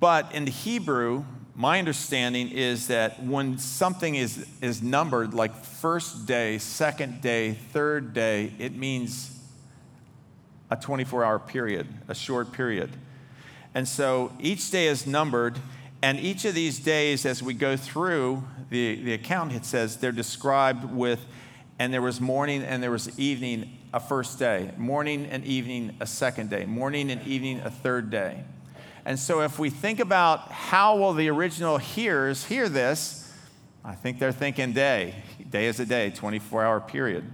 [0.00, 1.26] But in the Hebrew,
[1.62, 8.12] my understanding is that when something is, is numbered, like first day, second day, third
[8.12, 9.38] day, it means
[10.72, 12.90] a 24 hour period, a short period.
[13.76, 15.56] And so each day is numbered,
[16.02, 20.10] and each of these days, as we go through the, the account, it says they're
[20.10, 21.24] described with,
[21.78, 26.08] and there was morning and there was evening a first day, morning and evening a
[26.08, 28.42] second day, morning and evening a third day.
[29.04, 33.32] And so if we think about how will the original hearers hear this,
[33.84, 35.16] I think they're thinking day.
[35.50, 37.24] Day is a day, 24 hour period.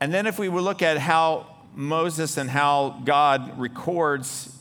[0.00, 4.56] And then if we would look at how Moses and how God records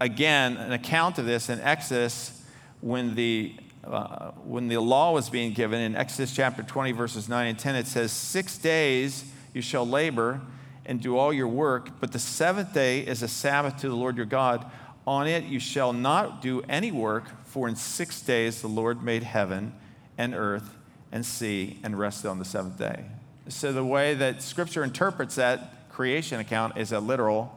[0.00, 2.42] again an account of this in Exodus
[2.80, 7.46] when the uh, when the law was being given in Exodus chapter 20 verses 9
[7.48, 9.24] and 10 it says 6 days
[9.54, 10.40] you shall labor
[10.84, 14.16] and do all your work but the seventh day is a sabbath to the Lord
[14.16, 14.70] your God
[15.06, 19.22] on it you shall not do any work for in 6 days the Lord made
[19.22, 19.74] heaven
[20.18, 20.76] and earth
[21.10, 23.04] and sea and rested on the seventh day
[23.48, 27.54] so the way that scripture interprets that creation account is a literal,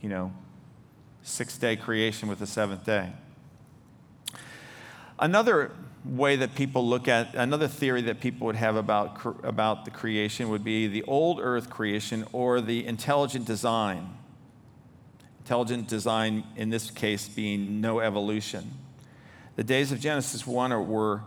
[0.00, 0.32] you know,
[1.22, 3.12] six day creation with the seventh day.
[5.18, 5.72] Another
[6.04, 10.50] way that people look at, another theory that people would have about, about the creation
[10.50, 14.14] would be the old earth creation or the intelligent design.
[15.40, 18.72] Intelligent design, in this case, being no evolution.
[19.56, 21.22] The days of Genesis 1 are, were,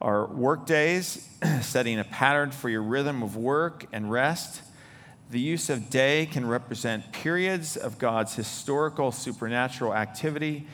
[0.00, 1.28] are work days,
[1.60, 4.62] setting a pattern for your rhythm of work and rest.
[5.30, 10.66] The use of day can represent periods of God's historical supernatural activity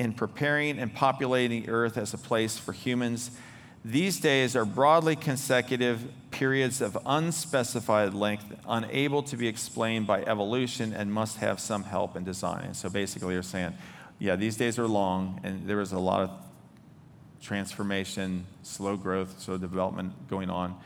[0.00, 3.30] in preparing and populating earth as a place for humans.
[3.84, 10.94] These days are broadly consecutive periods of unspecified length, unable to be explained by evolution,
[10.94, 12.72] and must have some help in design.
[12.72, 13.74] So basically, you're saying,
[14.18, 16.30] yeah, these days are long, and there is a lot of
[17.42, 20.76] transformation, slow growth, slow development going on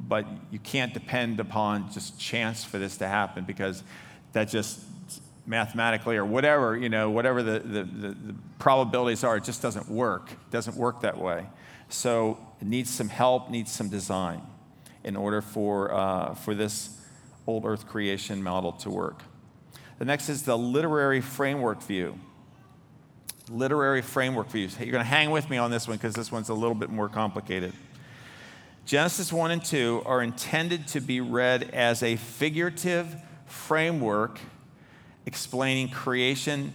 [0.00, 3.82] but you can't depend upon just chance for this to happen because
[4.32, 4.80] that just
[5.46, 9.88] mathematically or whatever, you know, whatever the, the, the, the probabilities are, it just doesn't
[9.88, 10.32] work.
[10.32, 11.46] It doesn't work that way.
[11.88, 14.42] So it needs some help, needs some design
[15.02, 16.98] in order for, uh, for this
[17.46, 19.22] old earth creation model to work.
[19.98, 22.18] The next is the literary framework view.
[23.50, 24.76] Literary framework views.
[24.78, 26.88] You're going to hang with me on this one because this one's a little bit
[26.88, 27.74] more complicated.
[28.86, 33.14] Genesis 1 and 2 are intended to be read as a figurative
[33.46, 34.38] framework
[35.26, 36.72] explaining creation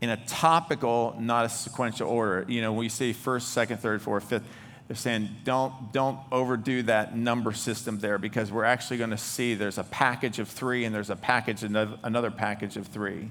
[0.00, 2.44] in a topical, not a sequential order.
[2.48, 4.42] You know, when you see first, second, third, fourth, fifth.
[4.88, 9.54] they're saying don't, don't overdo that number system there because we're actually going to see
[9.54, 13.30] there's a package of three and there's a package, another package of three.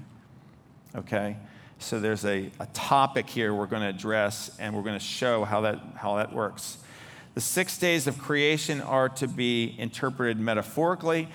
[0.94, 1.36] Okay?
[1.78, 5.44] So there's a, a topic here we're going to address and we're going to show
[5.44, 6.78] how that, how that works.
[7.34, 11.28] The six days of creation are to be interpreted metaphorically,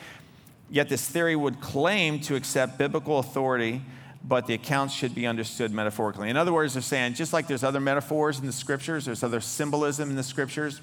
[0.69, 3.81] yet this theory would claim to accept biblical authority
[4.27, 6.29] but the accounts should be understood metaphorically.
[6.29, 9.39] In other words, they're saying just like there's other metaphors in the scriptures, there's other
[9.39, 10.81] symbolism in the scriptures.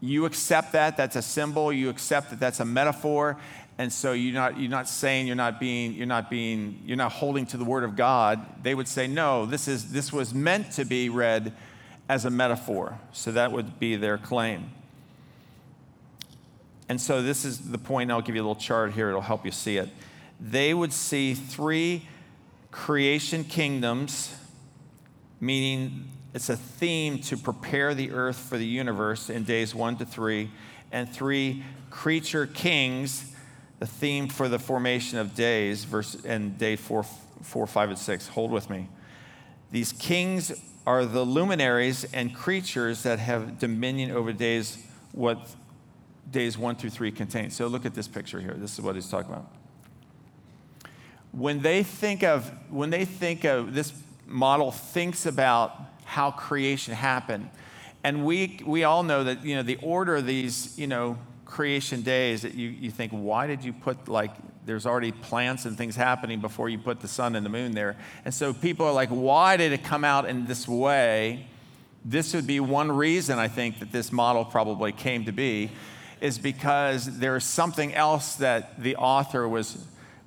[0.00, 3.36] You accept that, that's a symbol, you accept that that's a metaphor,
[3.76, 7.12] and so you're not, you're not saying you're not being, you're not being, you're not
[7.12, 8.62] holding to the word of God.
[8.62, 11.52] They would say, no, this is this was meant to be read
[12.08, 12.98] as a metaphor.
[13.12, 14.70] So that would be their claim.
[16.88, 18.10] And so this is the point.
[18.10, 19.88] I'll give you a little chart here, it'll help you see it.
[20.40, 22.08] They would see three
[22.70, 24.34] creation kingdoms,
[25.40, 30.04] meaning it's a theme to prepare the earth for the universe in days one to
[30.04, 30.50] three,
[30.90, 33.32] and three creature kings,
[33.78, 37.04] the theme for the formation of days, verse and day four,
[37.42, 38.28] four, five, and six.
[38.28, 38.88] Hold with me.
[39.70, 40.52] These kings
[40.86, 45.48] are the luminaries and creatures that have dominion over days, what
[46.34, 47.50] days one through three contain.
[47.50, 48.54] So look at this picture here.
[48.54, 49.50] This is what he's talking about.
[51.32, 53.92] When they think of when they think of this
[54.26, 55.72] model thinks about
[56.04, 57.48] how creation happened.
[58.02, 62.02] And we we all know that you know the order of these you know creation
[62.02, 64.32] days that you, you think why did you put like
[64.66, 67.96] there's already plants and things happening before you put the sun and the moon there?
[68.24, 71.46] And so people are like why did it come out in this way?
[72.04, 75.70] This would be one reason i think that this model probably came to be
[76.24, 79.78] is because there's something else that the author was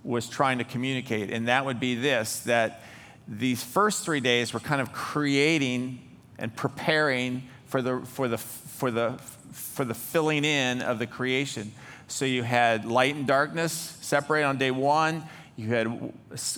[0.04, 2.82] was trying to communicate, and that would be this that
[3.28, 6.00] these first three days were kind of creating
[6.40, 9.20] and preparing for the, for the, for the,
[9.52, 11.72] for the filling in of the creation.
[12.08, 15.24] So you had light and darkness separate on day one.
[15.58, 16.14] You had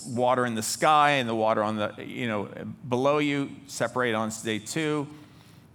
[0.06, 2.50] water in the sky and the water on the, you know,
[2.88, 5.08] below you separate on day two.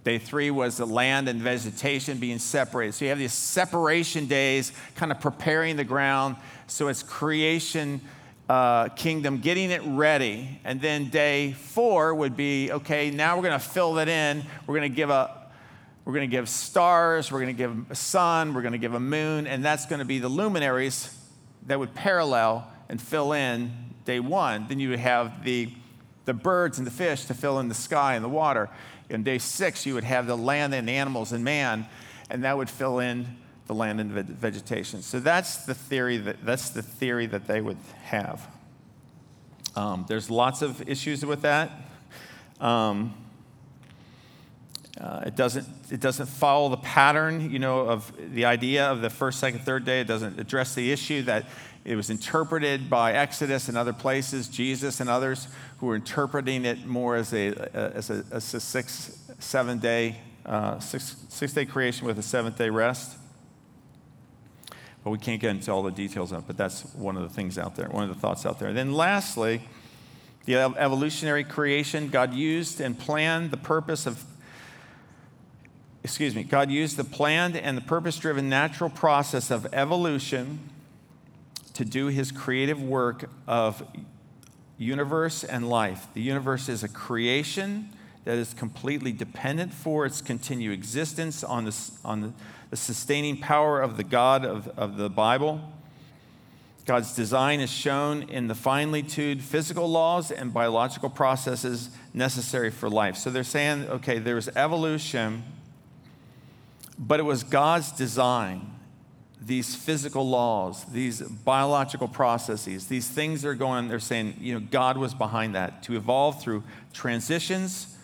[0.06, 2.92] Day three was the land and vegetation being separated.
[2.92, 6.36] So you have these separation days kind of preparing the ground
[6.68, 8.00] so it's creation
[8.48, 10.60] uh, kingdom, getting it ready.
[10.62, 14.44] And then day four would be okay, now we're going to fill that in.
[14.68, 15.50] We're going to give a
[16.04, 18.94] we're going to give stars, we're going to give a sun, we're going to give
[18.94, 21.18] a moon, and that's going to be the luminaries
[21.66, 23.72] that would parallel and fill in
[24.04, 24.66] day one.
[24.68, 25.68] Then you would have the,
[26.26, 28.70] the birds and the fish to fill in the sky and the water.
[29.08, 31.86] In day six, you would have the land and animals and man,
[32.28, 33.36] and that would fill in
[33.66, 35.02] the land and vegetation.
[35.02, 38.46] So that's the theory that, that's the theory that they would have.
[39.74, 41.70] Um, there's lots of issues with that.
[42.60, 43.14] Um,
[45.00, 49.10] uh, it, doesn't, it doesn't follow the pattern, you know, of the idea of the
[49.10, 50.00] first, second, third day.
[50.00, 51.44] It doesn't address the issue that
[51.86, 55.46] it was interpreted by Exodus and other places, Jesus and others
[55.78, 60.80] who were interpreting it more as a, as a, as a six, seven day, uh,
[60.80, 63.16] six, six day creation with a seventh day rest.
[65.04, 67.28] But we can't get into all the details of it, but that's one of the
[67.28, 68.66] things out there, one of the thoughts out there.
[68.66, 69.62] And then lastly,
[70.44, 74.24] the evolutionary creation, God used and planned the purpose of,
[76.02, 80.58] excuse me, God used the planned and the purpose driven natural process of evolution
[81.76, 83.82] to do his creative work of
[84.76, 86.06] universe and life.
[86.12, 87.88] The universe is a creation
[88.24, 92.32] that is completely dependent for its continued existence on, this, on the
[92.70, 95.60] the sustaining power of the God of, of the Bible.
[96.84, 102.88] God's design is shown in the finely tuned physical laws and biological processes necessary for
[102.88, 103.16] life.
[103.16, 105.42] So they're saying, okay, there was evolution,
[106.98, 108.70] but it was God's design.
[109.40, 114.96] These physical laws, these biological processes, these things are going, they're saying, you know, God
[114.96, 117.96] was behind that to evolve through transitions,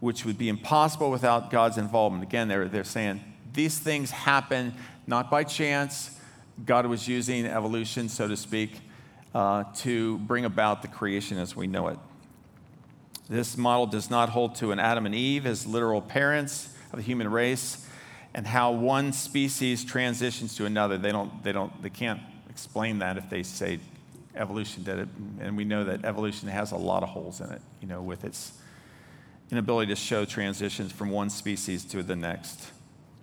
[0.00, 2.24] which would be impossible without God's involvement.
[2.24, 3.20] Again, they're, they're saying
[3.52, 4.74] these things happen
[5.06, 6.18] not by chance.
[6.64, 8.80] God was using evolution, so to speak,
[9.34, 11.98] uh, to bring about the creation as we know it.
[13.28, 17.04] This model does not hold to an Adam and Eve as literal parents of the
[17.04, 17.86] human race
[18.34, 20.98] and how one species transitions to another.
[20.98, 23.80] They, don't, they, don't, they can't explain that if they say
[24.36, 25.08] evolution did it.
[25.40, 28.24] And we know that evolution has a lot of holes in it, you know, with
[28.24, 28.52] its
[29.50, 32.70] inability to show transitions from one species to the next.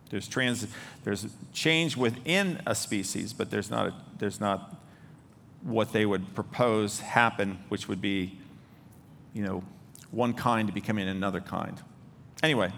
[0.09, 0.67] There's, trans,
[1.03, 4.75] there's change within a species, but there's not, a, there's not
[5.61, 8.37] what they would propose happen, which would be,
[9.33, 9.63] you know,
[10.11, 11.81] one kind becoming another kind.
[12.41, 12.71] Anyway,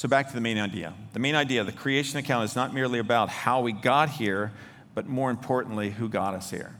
[0.00, 0.94] So, back to the main idea.
[1.12, 4.50] The main idea the creation account is not merely about how we got here,
[4.94, 6.74] but more importantly, who got us here.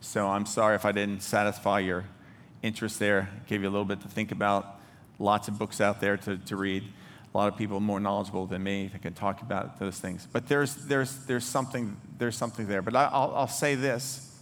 [0.00, 2.04] So, I'm sorry if I didn't satisfy your
[2.64, 4.80] interest there, gave you a little bit to think about.
[5.20, 6.82] Lots of books out there to, to read.
[7.32, 10.26] A lot of people more knowledgeable than me that can talk about those things.
[10.32, 12.82] But there's, there's, there's, something, there's something there.
[12.82, 14.36] But I, I'll, I'll say this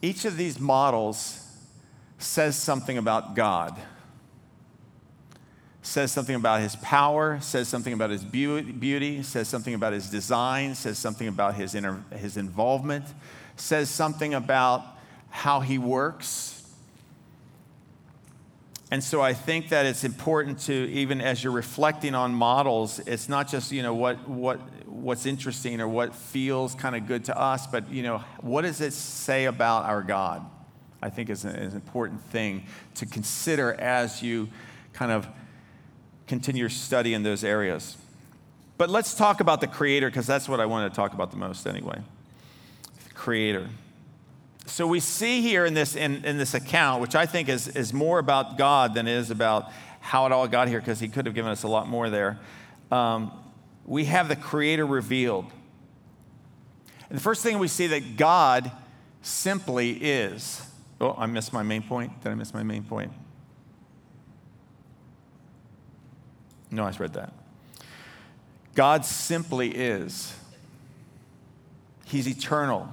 [0.00, 1.46] each of these models
[2.16, 3.78] says something about God
[5.88, 10.74] says something about his power, says something about his beauty, says something about his design,
[10.74, 13.06] says something about his, inter- his involvement,
[13.56, 14.84] says something about
[15.30, 16.62] how he works.
[18.90, 23.28] And so I think that it's important to, even as you're reflecting on models, it's
[23.28, 27.38] not just, you know, what, what, what's interesting or what feels kind of good to
[27.38, 30.44] us, but, you know, what does it say about our God?
[31.00, 32.66] I think is an, is an important thing
[32.96, 34.48] to consider as you
[34.92, 35.26] kind of
[36.28, 37.96] continue your study in those areas.
[38.76, 41.36] But let's talk about the Creator, because that's what I want to talk about the
[41.36, 42.00] most anyway.
[43.08, 43.68] The Creator.
[44.66, 47.92] So we see here in this, in, in this account, which I think is, is
[47.92, 51.26] more about God than it is about how it all got here, because He could
[51.26, 52.38] have given us a lot more there.
[52.92, 53.32] Um,
[53.84, 55.46] we have the Creator revealed.
[57.08, 58.70] And the first thing we see that God
[59.22, 60.62] simply is.
[61.00, 62.22] Oh, I missed my main point.
[62.22, 63.12] Did I miss my main point?
[66.70, 67.32] No, I read that.
[68.74, 70.34] God simply is.
[72.04, 72.88] He's eternal.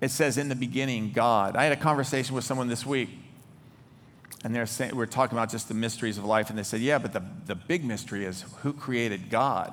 [0.00, 1.56] It says in the beginning, God.
[1.56, 3.10] I had a conversation with someone this week,
[4.42, 6.80] and they're saying, we are talking about just the mysteries of life, and they said,
[6.80, 9.72] Yeah, but the, the big mystery is who created God?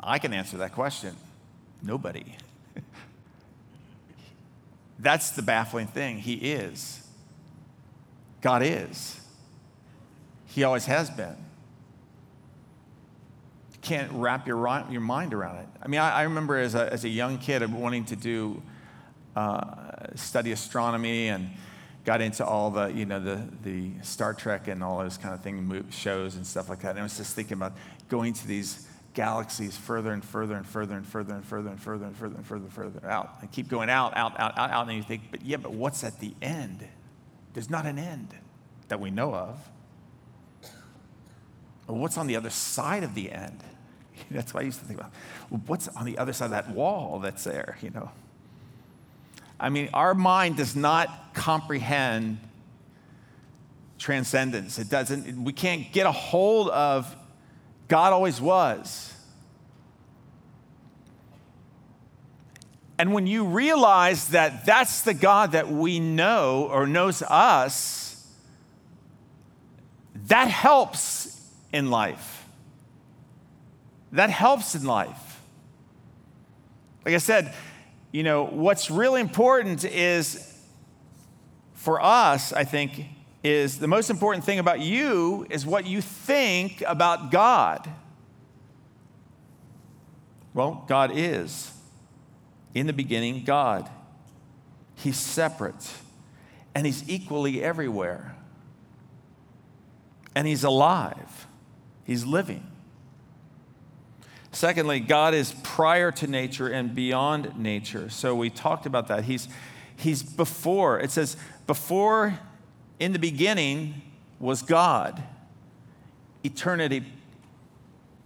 [0.00, 1.14] I can answer that question.
[1.82, 2.34] Nobody.
[4.98, 6.18] That's the baffling thing.
[6.18, 7.06] He is.
[8.40, 9.20] God is.
[10.48, 11.36] He always has been.
[13.72, 14.56] You can't wrap your,
[14.90, 15.68] your mind around it.
[15.82, 18.62] I mean, I, I remember as a, as a young kid wanting to do,
[19.36, 21.50] uh, study astronomy and
[22.04, 25.42] got into all the, you know, the, the Star Trek and all those kind of
[25.42, 26.90] thing, shows and stuff like that.
[26.90, 27.74] And I was just thinking about
[28.08, 32.06] going to these galaxies further and further and further and further and further and further
[32.06, 33.36] and further and further and further out.
[33.42, 34.88] And keep going out, out, out, out, out.
[34.88, 36.86] And you think, but yeah, but what's at the end?
[37.52, 38.34] There's not an end
[38.88, 39.58] that we know of
[41.96, 43.62] what's on the other side of the end?
[44.30, 45.12] That's what I used to think about.
[45.66, 48.10] What's on the other side of that wall that's there, you know?
[49.60, 52.38] I mean, our mind does not comprehend
[53.98, 54.78] transcendence.
[54.78, 57.14] It doesn't, we can't get a hold of
[57.88, 59.14] God always was.
[62.98, 68.26] And when you realize that that's the God that we know or knows us,
[70.26, 71.37] that helps
[71.72, 72.46] in life.
[74.12, 75.40] That helps in life.
[77.04, 77.54] Like I said,
[78.12, 80.54] you know, what's really important is
[81.74, 83.04] for us, I think,
[83.44, 87.88] is the most important thing about you is what you think about God.
[90.54, 91.72] Well, God is.
[92.74, 93.88] In the beginning, God.
[94.96, 95.92] He's separate
[96.74, 98.36] and He's equally everywhere.
[100.34, 101.47] And He's alive.
[102.08, 102.66] He's living.
[104.50, 108.08] Secondly, God is prior to nature and beyond nature.
[108.08, 109.24] So we talked about that.
[109.24, 109.46] He's,
[109.94, 110.98] he's before.
[111.00, 111.36] It says,
[111.66, 112.38] before
[112.98, 114.00] in the beginning
[114.40, 115.22] was God.
[116.42, 117.04] Eternity,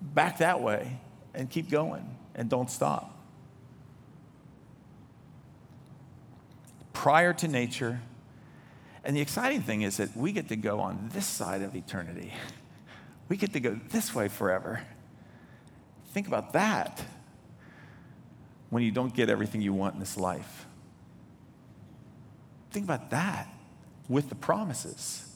[0.01, 1.01] back that way
[1.35, 3.18] and keep going and don't stop.
[6.93, 8.01] Prior to nature.
[9.03, 12.33] And the exciting thing is that we get to go on this side of eternity.
[13.33, 14.83] We get to go this way forever.
[16.09, 17.03] Think about that
[18.68, 20.66] when you don't get everything you want in this life.
[22.72, 23.49] Think about that
[24.07, 25.35] with the promises.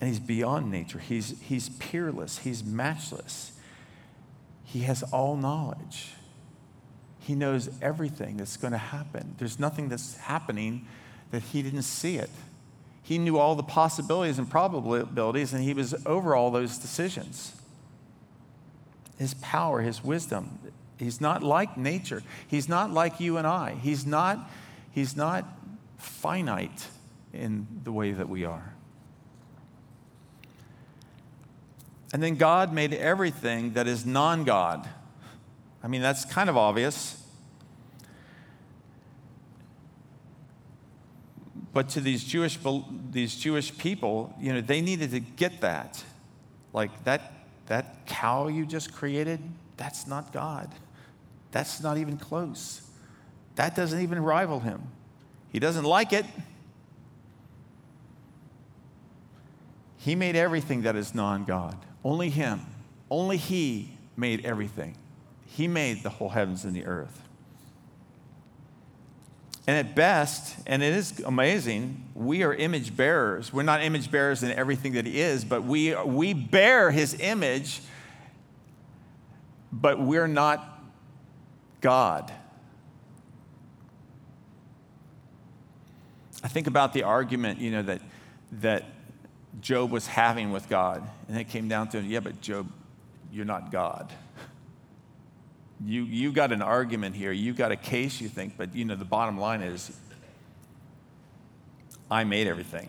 [0.00, 1.00] And he's beyond nature.
[1.00, 2.38] He's, he's peerless.
[2.38, 3.50] He's matchless.
[4.62, 6.12] He has all knowledge.
[7.18, 9.34] He knows everything that's going to happen.
[9.38, 10.86] There's nothing that's happening
[11.32, 12.30] that he didn't see it.
[13.06, 17.54] He knew all the possibilities and probabilities, and he was over all those decisions.
[19.16, 20.58] His power, his wisdom.
[20.98, 22.24] He's not like nature.
[22.48, 23.76] He's not like you and I.
[23.80, 24.50] He's not,
[24.90, 25.46] he's not
[25.98, 26.88] finite
[27.32, 28.74] in the way that we are.
[32.12, 34.88] And then God made everything that is non God.
[35.80, 37.22] I mean, that's kind of obvious.
[41.76, 42.58] But to these Jewish,
[43.10, 46.02] these Jewish people, you know, they needed to get that.
[46.72, 47.34] Like that,
[47.66, 49.40] that cow you just created,
[49.76, 50.70] that's not God.
[51.50, 52.80] That's not even close.
[53.56, 54.84] That doesn't even rival him.
[55.52, 56.24] He doesn't like it.
[59.98, 61.76] He made everything that is non God.
[62.02, 62.62] Only Him.
[63.10, 64.96] Only He made everything.
[65.44, 67.25] He made the whole heavens and the earth.
[69.66, 73.52] And at best, and it is amazing, we are image bearers.
[73.52, 77.80] We're not image bearers in everything that He is, but we, we bear His image,
[79.72, 80.80] but we're not
[81.80, 82.32] God.
[86.44, 88.00] I think about the argument, you know, that,
[88.60, 88.84] that
[89.60, 91.02] Job was having with God.
[91.28, 92.70] And it came down to, yeah, but Job,
[93.32, 94.12] you're not God.
[95.84, 97.32] You, you got an argument here.
[97.32, 99.94] You got a case, you think, but you know, the bottom line is
[102.10, 102.88] I made everything.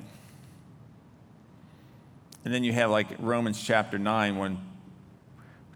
[2.45, 4.57] And then you have like Romans chapter 9 when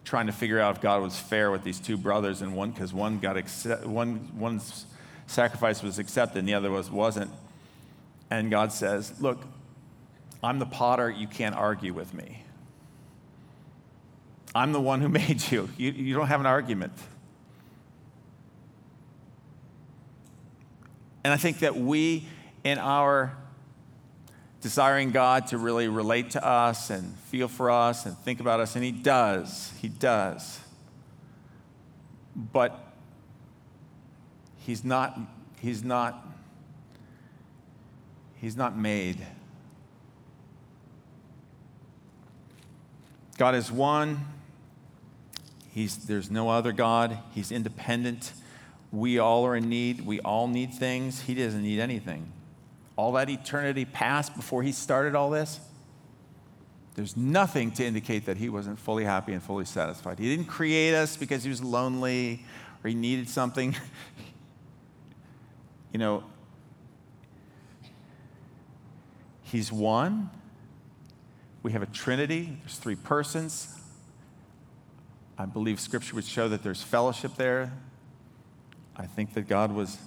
[0.06, 2.94] trying to figure out if God was fair with these two brothers and one because
[2.94, 4.86] one got accept, one one's
[5.28, 7.30] sacrifice was accepted and the other was wasn't.
[8.30, 9.46] And God says, "Look,
[10.44, 12.44] I'm the potter, you can't argue with me.
[14.54, 15.70] I'm the one who made you.
[15.78, 16.94] You, you don't have an argument.
[21.24, 22.28] And I think that we,
[22.64, 23.38] in our
[24.62, 28.76] desiring God to really relate to us and feel for us and think about us,
[28.76, 30.60] and He does, He does.
[32.36, 32.78] But
[34.58, 35.20] He's not,
[35.60, 36.28] He's not,
[38.36, 39.26] He's not made
[43.42, 44.24] God is one.
[45.72, 47.18] He's, there's no other God.
[47.34, 48.34] He's independent.
[48.92, 50.06] We all are in need.
[50.06, 51.22] We all need things.
[51.22, 52.32] He doesn't need anything.
[52.98, 55.60] All that eternity passed before he started all this,
[56.96, 60.20] there's nothing to indicate that he wasn't fully happy and fully satisfied.
[60.20, 62.46] He didn't create us because he was lonely
[62.84, 63.74] or he needed something.
[65.94, 66.26] you know,
[69.44, 70.30] he's one
[71.64, 73.78] we have a Trinity, there's three persons.
[75.42, 77.74] I believe Scripture would show that there's fellowship there.
[78.96, 79.98] I think that God was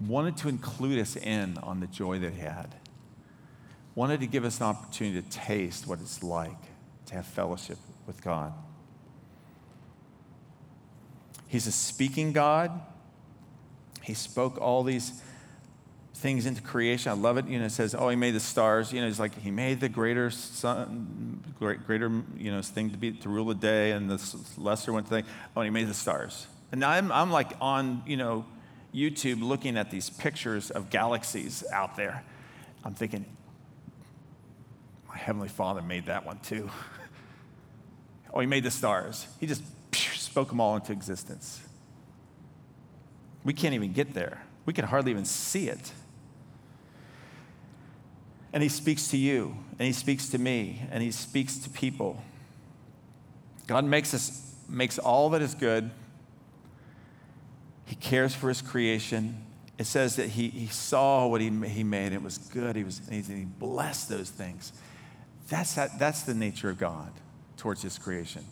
[0.00, 2.74] wanted to include us in on the joy that he had.
[3.94, 6.56] Wanted to give us an opportunity to taste what it's like
[7.06, 7.76] to have fellowship
[8.06, 8.54] with God.
[11.46, 12.70] He's a speaking God.
[14.00, 15.20] He spoke all these
[16.16, 17.12] things into creation.
[17.12, 17.46] I love it.
[17.46, 19.80] You know, it says, "Oh, he made the stars." You know, it's like he made
[19.80, 24.10] the greater sun, great, greater, you know, thing to be to rule the day, and
[24.10, 25.24] the lesser one thing.
[25.56, 26.46] Oh, he made the stars.
[26.72, 28.44] And now I'm, I'm like on, you know,
[28.94, 32.24] YouTube looking at these pictures of galaxies out there.
[32.84, 33.24] I'm thinking,
[35.08, 36.70] my heavenly Father made that one too.
[38.34, 39.26] oh, he made the stars.
[39.38, 39.62] He just
[39.92, 41.60] spoke them all into existence.
[43.44, 44.42] We can't even get there.
[44.64, 45.92] We can hardly even see it.
[48.56, 52.22] And He speaks to you, and He speaks to me, and He speaks to people.
[53.66, 55.90] God makes us makes all that is good.
[57.84, 59.44] He cares for His creation.
[59.76, 62.76] It says that He, he saw what he, he made, and it was good.
[62.76, 64.72] He, was, and he blessed those things.
[65.50, 67.12] That's, that, that's the nature of God
[67.58, 68.42] towards His creation.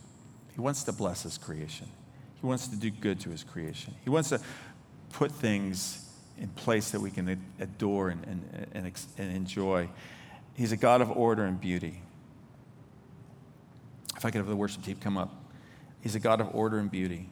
[0.55, 1.89] He wants to bless His creation.
[2.43, 3.95] He wants to do good to His creation.
[4.05, 4.41] He wants to
[5.13, 6.04] put things
[6.39, 9.89] in place that we can adore and, and, and, and enjoy.
[10.55, 12.03] He's a God of order and beauty.
[14.17, 15.35] If I could have the worship team come up.
[16.01, 17.29] He's a God of order and beauty.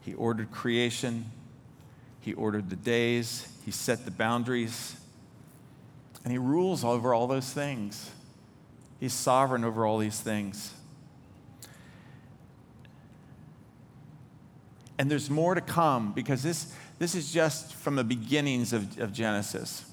[0.00, 1.26] He ordered creation,
[2.20, 4.96] He ordered the days, He set the boundaries,
[6.24, 8.10] and He rules over all those things.
[8.98, 10.72] He's sovereign over all these things.
[14.98, 19.12] And there's more to come because this, this is just from the beginnings of, of
[19.12, 19.84] Genesis.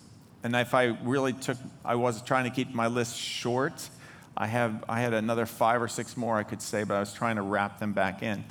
[0.43, 3.89] And if I really took, I was trying to keep my list short.
[4.37, 7.13] I, have, I had another five or six more I could say, but I was
[7.13, 8.43] trying to wrap them back in.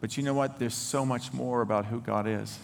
[0.00, 0.58] But you know what?
[0.58, 2.58] There's so much more about who God is.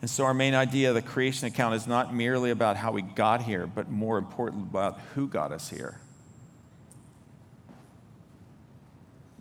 [0.00, 3.02] And so, our main idea of the creation account is not merely about how we
[3.02, 5.98] got here, but more important about who got us here.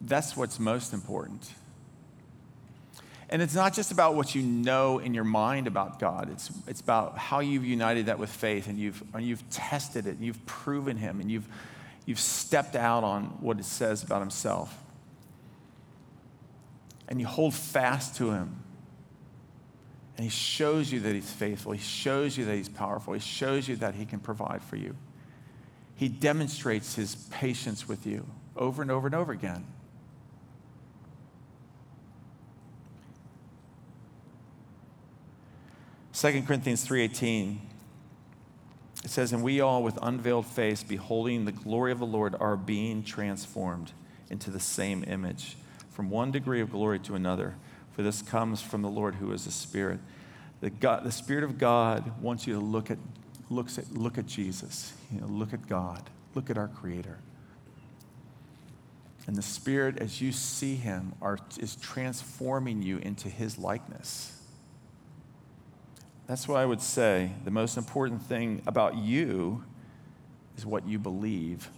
[0.01, 1.49] That's what's most important.
[3.32, 6.82] And it's not just about what you know in your mind about God, it's, it's
[6.82, 10.44] about how you've united that with faith and you've, and you've tested it and you've
[10.48, 11.48] proven Him and you've,
[12.08, 14.76] you've stepped out on what it says about Himself.
[17.08, 18.64] And you hold fast to Him.
[20.18, 21.72] And He shows you that He's faithful.
[21.72, 23.14] He shows you that He's powerful.
[23.14, 24.96] He shows you that He can provide for you.
[25.96, 28.26] He demonstrates His patience with you
[28.56, 29.66] over and over and over again.
[36.20, 37.59] 2 Corinthians 3:18
[39.05, 42.57] it says and we all with unveiled face beholding the glory of the Lord are
[42.57, 43.93] being transformed
[44.30, 45.55] into the same image
[45.91, 47.55] from one degree of glory to another.
[47.93, 50.01] For this comes from the Lord who is the spirit.
[50.59, 52.97] The, God, the spirit of God wants you to look at
[53.49, 54.91] looks at look at Jesus.
[55.13, 56.09] You know look at God.
[56.36, 57.20] Look at our creator.
[59.26, 64.34] And the spirit as you see him are, is transforming you into his likeness
[66.30, 69.64] that's why I would say the most important thing about you
[70.56, 71.72] is what you believe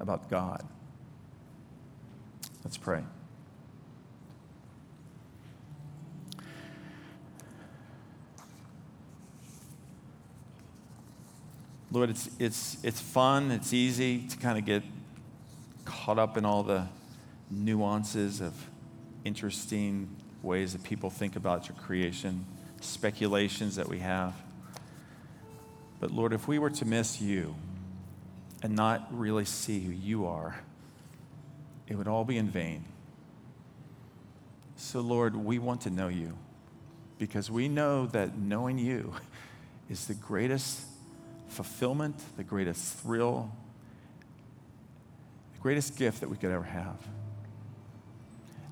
[0.00, 0.66] about God.
[2.64, 3.04] Let's pray.
[11.92, 14.82] Lord, it's, it's, it's fun, it's easy to kind of get
[15.84, 16.88] caught up in all the
[17.52, 18.68] nuances of
[19.24, 20.08] interesting
[20.42, 22.44] ways that people think about your creation
[22.82, 24.34] speculations that we have.
[26.00, 27.54] But Lord, if we were to miss you
[28.62, 30.60] and not really see who you are,
[31.88, 32.84] it would all be in vain.
[34.76, 36.36] So, Lord, we want to know you
[37.18, 39.14] because we know that knowing you
[39.88, 40.80] is the greatest
[41.48, 43.52] fulfillment, the greatest thrill,
[45.54, 46.96] the greatest gift that we could ever have.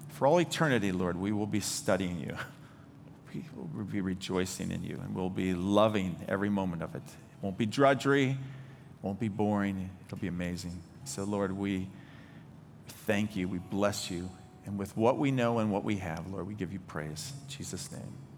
[0.08, 2.36] For all eternity, Lord, we will be studying you.
[3.74, 7.02] We'll be rejoicing in you and we'll be loving every moment of it.
[7.04, 8.36] It won't be drudgery, it
[9.02, 10.80] won't be boring, it'll be amazing.
[11.04, 11.88] So, Lord, we
[13.06, 14.30] thank you, we bless you,
[14.66, 17.32] and with what we know and what we have, Lord, we give you praise.
[17.42, 18.29] In Jesus' name.